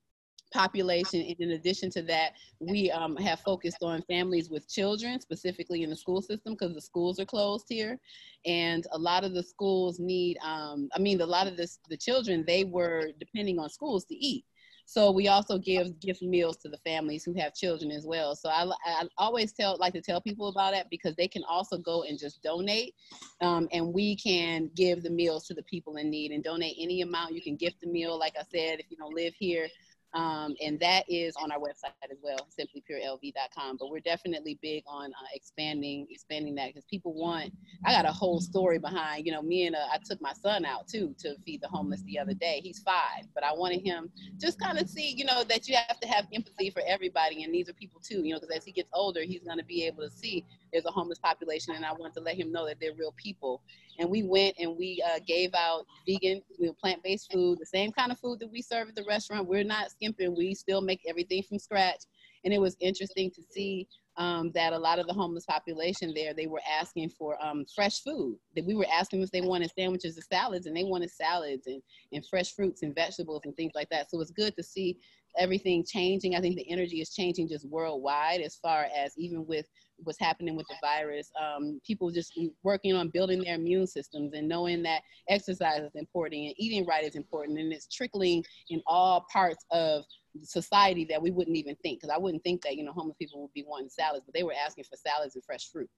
population. 0.52 1.22
And 1.22 1.36
in 1.40 1.52
addition 1.52 1.90
to 1.92 2.02
that, 2.04 2.34
we 2.60 2.92
um, 2.92 3.16
have 3.18 3.40
focused 3.42 3.82
on 3.82 4.02
families 4.04 4.50
with 4.50 4.70
children, 4.70 5.20
specifically 5.20 5.84
in 5.84 5.90
the 5.90 5.96
school 5.96 6.22
system, 6.22 6.54
because 6.54 6.74
the 6.74 6.82
schools 6.82 7.20
are 7.20 7.26
closed 7.26 7.66
here. 7.70 8.00
And 8.46 8.86
a 8.92 8.98
lot 8.98 9.24
of 9.24 9.34
the 9.34 9.44
schools 9.44 10.00
need, 10.00 10.38
um, 10.44 10.90
I 10.94 11.00
mean, 11.00 11.22
a 11.22 11.26
lot 11.26 11.48
of 11.48 11.58
this, 11.58 11.80
the 11.90 11.98
children, 11.98 12.44
they 12.46 12.64
were 12.64 13.12
depending 13.20 13.60
on 13.60 13.70
schools 13.70 14.06
to 14.06 14.16
eat. 14.16 14.46
So 14.90 15.12
we 15.12 15.28
also 15.28 15.60
give 15.60 16.00
gift 16.00 16.24
meals 16.24 16.58
to 16.58 16.68
the 16.68 16.80
families 16.80 17.24
who 17.24 17.36
have 17.36 17.54
children 17.54 17.92
as 17.92 18.08
well. 18.08 18.36
So 18.36 18.50
I, 18.50 18.68
I 18.84 19.04
always 19.20 19.54
tell 19.54 19.78
like 19.78 19.94
to 19.94 20.02
tell 20.02 20.20
people 20.20 20.48
about 20.48 20.74
that 20.74 20.90
because 20.90 21.14
they 21.16 21.28
can 21.28 21.44
also 21.48 21.78
go 21.78 22.02
and 22.06 22.18
just 22.18 22.42
donate, 22.42 22.96
um, 23.40 23.68
and 23.72 23.94
we 23.94 24.16
can 24.16 24.72
give 24.76 25.04
the 25.04 25.12
meals 25.12 25.46
to 25.46 25.54
the 25.54 25.62
people 25.62 25.98
in 25.98 26.10
need 26.10 26.32
and 26.32 26.44
donate 26.44 26.76
any 26.80 27.04
amount. 27.04 27.36
You 27.36 27.42
can 27.44 27.56
gift 27.56 27.84
a 27.84 27.88
meal, 27.88 28.18
like 28.18 28.34
I 28.36 28.42
said, 28.52 28.80
if 28.80 28.88
you 28.90 28.98
don't 28.98 29.14
live 29.14 29.36
here, 29.38 29.68
Um, 30.14 30.56
and 30.60 30.80
that 30.80 31.06
is 31.08 31.36
on 31.36 31.52
our 31.52 31.60
website 31.60 31.92
as 32.10 32.18
well, 32.24 32.48
simplypurelv.com. 32.60 33.78
But 33.80 33.90
we're 33.90 34.00
definitely 34.00 34.58
big 34.62 34.84
on 34.88 35.12
uh, 35.12 35.28
expanding, 35.34 36.08
expanding 36.10 36.56
that 36.56 36.68
because 36.68 36.86
people 36.86 37.14
want. 37.14 37.54
I 37.86 37.92
got 37.92 38.06
a 38.06 38.12
whole 38.12 38.42
story 38.42 38.80
behind. 38.80 39.28
You 39.28 39.34
know, 39.34 39.42
me 39.42 39.68
and 39.68 39.76
uh, 39.76 39.86
I 39.94 39.98
took 40.04 40.20
my 40.22 40.34
son 40.34 40.66
out 40.66 40.88
too 40.88 41.16
to 41.20 41.36
feed 41.46 41.62
the 41.62 41.68
homeless 41.68 42.02
the 42.04 42.18
other 42.18 42.34
day. 42.34 42.60
He's 42.64 42.80
five, 42.80 43.26
but 43.36 43.44
I 43.44 43.54
wanted 43.54 43.86
him 43.86 44.10
just 44.40 44.60
kind 44.60 44.80
of 44.80 44.90
see, 44.90 45.14
you 45.16 45.26
know, 45.26 45.44
that 45.44 45.68
you 45.68 45.76
have 45.88 46.00
to 46.00 46.08
have 46.08 46.26
empathy 46.34 46.72
for 46.72 46.82
everybody, 46.88 47.44
and 47.44 47.54
these 47.54 47.70
are 47.70 47.74
people 47.74 48.02
too. 48.02 48.24
You 48.24 48.34
know, 48.34 48.40
because 48.40 48.58
as 48.58 48.66
he 48.66 48.72
gets 48.72 48.90
older, 48.94 49.22
he's 49.22 49.44
going 49.44 49.60
to 49.60 49.66
be 49.66 49.86
able 49.86 50.04
to 50.04 50.10
see 50.10 50.44
there's 50.72 50.86
a 50.86 50.92
homeless 50.92 51.20
population, 51.20 51.76
and 51.76 51.86
I 51.86 51.94
want 51.94 52.14
to 52.16 52.20
let 52.20 52.36
him 52.36 52.52
know 52.52 52.66
that 52.68 52.80
they're 52.80 52.94
real 52.94 53.14
people. 53.16 53.62
And 54.00 54.10
we 54.10 54.24
went 54.24 54.56
and 54.60 54.76
we 54.78 55.04
uh, 55.06 55.20
gave 55.28 55.52
out 55.54 55.86
vegan, 56.08 56.42
you 56.58 56.68
know, 56.68 56.74
plant-based 56.82 57.32
food, 57.32 57.60
the 57.60 57.66
same 57.66 57.92
kind 57.92 58.12
of 58.12 58.20
food 58.20 58.40
that 58.40 58.52
we 58.52 58.62
serve 58.62 58.90
at 58.90 58.96
the 58.96 59.06
restaurant. 59.08 59.48
We're 59.48 59.64
not 59.64 59.92
skimping. 59.92 60.36
We 60.36 60.56
still 60.56 60.82
make 60.82 61.02
everything 61.08 61.44
from 61.44 61.60
scratch. 61.60 62.04
And 62.44 62.54
it 62.54 62.62
was 62.62 62.78
interesting 62.80 63.30
to 63.32 63.42
see 63.52 63.88
um, 64.18 64.52
that 64.54 64.74
a 64.74 64.78
lot 64.78 65.00
of 65.00 65.08
the 65.08 65.14
homeless 65.14 65.46
population 65.46 66.14
there, 66.14 66.34
they 66.34 66.48
were 66.48 66.62
asking 66.80 67.10
for 67.10 67.42
um, 67.44 67.66
fresh 67.74 68.02
food. 68.02 68.38
That 68.56 68.66
we 68.66 68.76
were 68.76 68.88
asking 68.92 69.22
if 69.22 69.32
they 69.32 69.42
wanted 69.42 69.72
sandwiches 69.78 70.18
or 70.18 70.22
salads, 70.22 70.66
and 70.66 70.76
they 70.76 70.84
wanted 70.84 71.12
salads 71.12 71.68
and, 71.68 71.82
and 72.12 72.26
fresh 72.26 72.54
fruits 72.54 72.84
and 72.84 72.94
vegetables 72.96 73.42
and 73.46 73.56
things 73.56 73.72
like 73.76 73.90
that. 73.90 74.10
So 74.10 74.20
it's 74.20 74.32
good 74.32 74.56
to 74.58 74.64
see 74.64 74.98
everything 75.38 75.86
changing. 75.86 76.36
I 76.36 76.42
think 76.42 76.56
the 76.56 76.70
energy 76.70 77.02
is 77.02 77.14
changing 77.14 77.48
just 77.48 77.70
worldwide 77.70 78.42
as 78.42 78.56
far 78.56 78.88
as 78.96 79.14
even 79.18 79.46
with 79.46 79.68
what's 80.04 80.20
happening 80.20 80.56
with 80.56 80.68
the 80.68 80.76
virus. 80.82 81.32
Um, 81.40 81.80
people 81.86 82.12
just 82.12 82.40
working 82.64 82.94
on 82.94 83.10
building 83.10 83.44
their 83.44 83.56
immune 83.56 83.88
systems 83.88 84.34
and 84.34 84.48
knowing 84.48 84.84
that 84.84 85.02
exercise 85.30 85.82
is 85.82 85.96
important 85.96 86.42
and 86.46 86.54
eating 86.58 86.86
right 86.86 87.04
is 87.04 87.16
important. 87.16 87.60
And 87.60 87.72
it's 87.74 87.88
trickling 87.88 88.44
in 88.70 88.82
all 88.86 89.26
parts 89.32 89.66
of 89.72 90.04
society 90.44 91.06
that 91.06 91.22
we 91.22 91.32
wouldn't 91.32 91.58
even 91.58 91.76
think. 91.78 92.00
Because 92.00 92.14
I 92.14 92.18
wouldn't 92.18 92.44
think 92.44 92.62
that, 92.64 92.76
you 92.76 92.84
know, 92.84 92.92
homeless 92.92 93.18
people 93.18 93.42
would 93.42 93.54
be 93.54 93.66
wanting 93.68 93.90
salads, 93.90 94.24
but 94.26 94.34
they 94.34 94.44
were 94.44 94.54
asking 94.66 94.86
for 94.86 94.96
salads 94.96 95.36
and 95.36 95.44
fresh 95.44 95.70
fruit. 95.72 95.90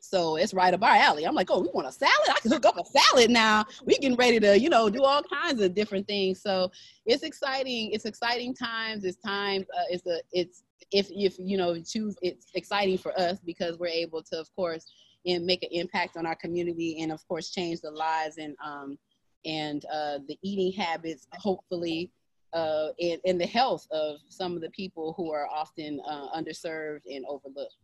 So 0.00 0.36
it's 0.36 0.52
right 0.52 0.74
up 0.74 0.82
our 0.82 0.96
alley. 0.96 1.24
I'm 1.24 1.34
like, 1.34 1.50
oh, 1.50 1.60
we 1.60 1.68
want 1.72 1.86
a 1.86 1.92
salad? 1.92 2.28
I 2.28 2.38
can 2.40 2.50
hook 2.50 2.66
up 2.66 2.76
a 2.78 2.84
salad 2.84 3.30
now. 3.30 3.64
We 3.84 3.94
getting 3.94 4.16
ready 4.16 4.38
to, 4.40 4.58
you 4.58 4.68
know, 4.68 4.90
do 4.90 5.02
all 5.02 5.22
kinds 5.22 5.60
of 5.62 5.74
different 5.74 6.06
things. 6.06 6.42
So 6.42 6.70
it's 7.06 7.22
exciting. 7.22 7.90
It's 7.92 8.04
exciting 8.04 8.54
times. 8.54 9.04
It's 9.04 9.16
times. 9.16 9.66
Uh, 9.76 9.84
it's 9.90 10.06
a. 10.06 10.20
It's 10.32 10.63
if 10.92 11.08
if 11.10 11.36
you 11.38 11.56
know 11.56 11.80
choose. 11.80 12.16
It's 12.22 12.46
exciting 12.54 12.98
for 12.98 13.18
us 13.18 13.38
because 13.44 13.78
we're 13.78 13.86
able 13.88 14.22
to, 14.24 14.38
of 14.38 14.54
course, 14.54 14.86
and 15.26 15.44
make 15.44 15.62
an 15.62 15.70
impact 15.72 16.16
on 16.16 16.26
our 16.26 16.36
community, 16.36 17.00
and 17.00 17.12
of 17.12 17.26
course, 17.28 17.50
change 17.50 17.80
the 17.80 17.90
lives 17.90 18.38
and 18.38 18.56
um 18.64 18.98
and 19.44 19.84
uh, 19.92 20.18
the 20.28 20.38
eating 20.42 20.72
habits. 20.72 21.26
Hopefully. 21.34 22.10
Uh, 22.52 22.92
and, 23.00 23.20
and 23.26 23.40
the 23.40 23.46
health 23.46 23.84
of 23.90 24.18
some 24.28 24.54
of 24.54 24.60
the 24.60 24.70
people 24.70 25.12
who 25.16 25.32
are 25.32 25.48
often 25.48 26.00
uh, 26.08 26.28
underserved 26.36 27.00
and 27.12 27.24
overlooked. 27.28 27.74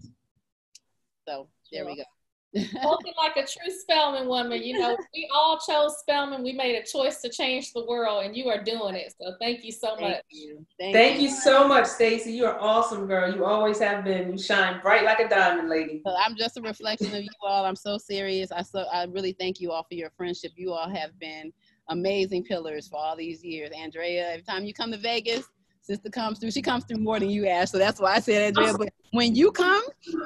So 1.27 1.49
there 1.73 1.85
we 1.85 1.97
go. 1.97 2.05
Looking 2.53 3.13
like 3.17 3.37
a 3.37 3.47
true 3.47 3.71
Spelman 3.71 4.27
woman, 4.27 4.61
you 4.63 4.77
know, 4.77 4.97
we 5.15 5.29
all 5.33 5.59
chose 5.59 5.99
Spelman. 6.01 6.43
We 6.43 6.53
made 6.53 6.75
a 6.77 6.85
choice 6.85 7.21
to 7.23 7.29
change 7.29 7.73
the 7.73 7.87
world, 7.87 8.25
and 8.25 8.37
you 8.37 8.49
are 8.49 8.63
doing 8.63 8.97
it. 8.97 9.15
So 9.21 9.35
thank 9.41 9.65
you 9.65 9.71
so 9.71 9.95
thank 9.97 10.17
much. 10.17 10.23
You. 10.31 10.67
Thank, 10.79 10.95
thank 10.95 11.21
you. 11.21 11.29
you. 11.29 11.35
so 11.35 11.69
much, 11.69 11.87
Stacy. 11.87 12.33
You 12.33 12.47
are 12.47 12.59
awesome, 12.59 13.07
girl. 13.07 13.33
You 13.33 13.45
always 13.45 13.79
have 13.79 14.03
been. 14.03 14.33
You 14.33 14.39
shine 14.39 14.81
bright 14.81 15.05
like 15.05 15.21
a 15.21 15.29
diamond, 15.29 15.69
lady. 15.69 16.03
I'm 16.05 16.35
just 16.37 16.57
a 16.57 16.61
reflection 16.61 17.15
of 17.15 17.23
you 17.23 17.31
all. 17.43 17.65
I'm 17.65 17.77
so 17.77 17.99
serious. 17.99 18.51
I 18.51 18.63
so 18.63 18.81
I 18.93 19.05
really 19.05 19.33
thank 19.33 19.61
you 19.61 19.71
all 19.71 19.85
for 19.85 19.95
your 19.95 20.11
friendship. 20.11 20.51
You 20.57 20.73
all 20.73 20.89
have 20.89 21.17
been 21.21 21.53
amazing 21.89 22.45
pillars 22.45 22.89
for 22.89 22.97
all 22.97 23.17
these 23.17 23.45
years. 23.45 23.71
Andrea, 23.77 24.31
every 24.31 24.43
time 24.43 24.65
you 24.65 24.75
come 24.75 24.91
to 24.91 24.99
Vegas, 24.99 25.45
sister 25.91 26.09
comes 26.09 26.39
through. 26.39 26.53
She 26.53 26.63
comes 26.63 26.85
through 26.85 26.99
more 26.99 27.19
than 27.19 27.31
you, 27.31 27.47
Ash. 27.49 27.71
So 27.71 27.79
that's 27.79 28.01
why 28.01 28.15
I 28.15 28.21
said 28.21 28.43
Andrea. 28.43 28.73
But 28.79 28.91
when 29.11 29.35
you 29.35 29.51
come 29.51 29.83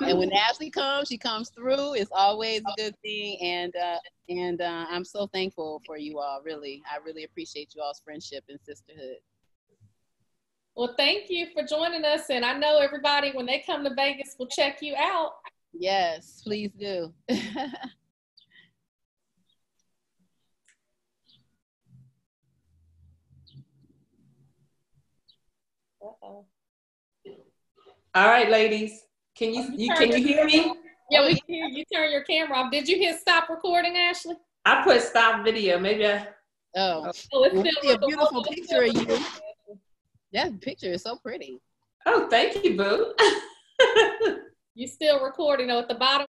and 0.07 0.19
when 0.19 0.31
Ashley 0.33 0.71
comes, 0.71 1.09
she 1.09 1.17
comes 1.17 1.51
through. 1.51 1.95
It's 1.95 2.11
always 2.15 2.61
a 2.61 2.75
good 2.77 2.95
thing. 3.03 3.39
And 3.43 3.75
uh, 3.75 3.99
and 4.29 4.61
uh, 4.61 4.87
I'm 4.91 5.05
so 5.05 5.27
thankful 5.29 5.81
for 5.87 5.97
you 5.97 6.19
all. 6.19 6.43
Really, 6.45 6.83
I 6.91 7.03
really 7.05 7.25
appreciate 7.25 7.75
you 7.75 7.83
all's 7.83 8.01
friendship 8.05 8.45
and 8.51 8.59
sisterhood. 8.63 9.17
Well, 10.77 10.95
thank 10.99 11.31
you 11.31 11.47
for 11.55 11.65
joining 11.65 12.05
us. 12.05 12.29
And 12.29 12.45
I 12.45 12.59
know 12.59 12.79
everybody 12.79 13.33
when 13.33 13.47
they 13.47 13.63
come 13.65 13.85
to 13.85 13.95
Vegas 13.95 14.37
will 14.39 14.49
check 14.49 14.83
you 14.83 14.95
out. 14.99 15.33
Yes, 15.73 16.43
please 16.45 16.73
do. 16.79 17.13
All 28.15 28.29
right, 28.29 28.49
ladies. 28.49 29.01
Can 29.37 29.53
you, 29.53 29.63
you, 29.63 29.89
you 29.89 29.95
can 29.95 30.13
you 30.13 30.25
hear 30.25 30.45
me? 30.45 30.73
Yeah, 31.11 31.27
we 31.27 31.35
can 31.35 31.43
hear 31.49 31.67
you. 31.67 31.85
Turn 31.93 32.13
your 32.13 32.23
camera 32.23 32.59
off. 32.59 32.71
Did 32.71 32.89
you 32.89 32.97
hit 32.97 33.19
stop 33.19 33.49
recording, 33.49 33.97
Ashley? 33.97 34.37
I 34.65 34.85
put 34.85 35.03
stop 35.03 35.45
video. 35.45 35.81
Maybe 35.81 36.07
I. 36.07 36.29
Oh, 36.77 37.11
oh 37.33 37.45
it's 37.45 37.59
still 37.59 37.93
a 37.93 37.99
beautiful 37.99 38.45
picture 38.45 38.85
of 38.85 38.95
you. 38.95 39.19
That 40.33 40.61
picture 40.61 40.93
is 40.93 41.03
so 41.03 41.17
pretty. 41.17 41.59
Oh, 42.07 42.29
thank 42.29 42.63
you, 42.65 42.77
Boo. 42.77 43.15
you 44.77 44.87
still 44.87 45.21
recording 45.21 45.67
though 45.67 45.81
at 45.81 45.89
the 45.89 45.95
bottom 45.97 46.23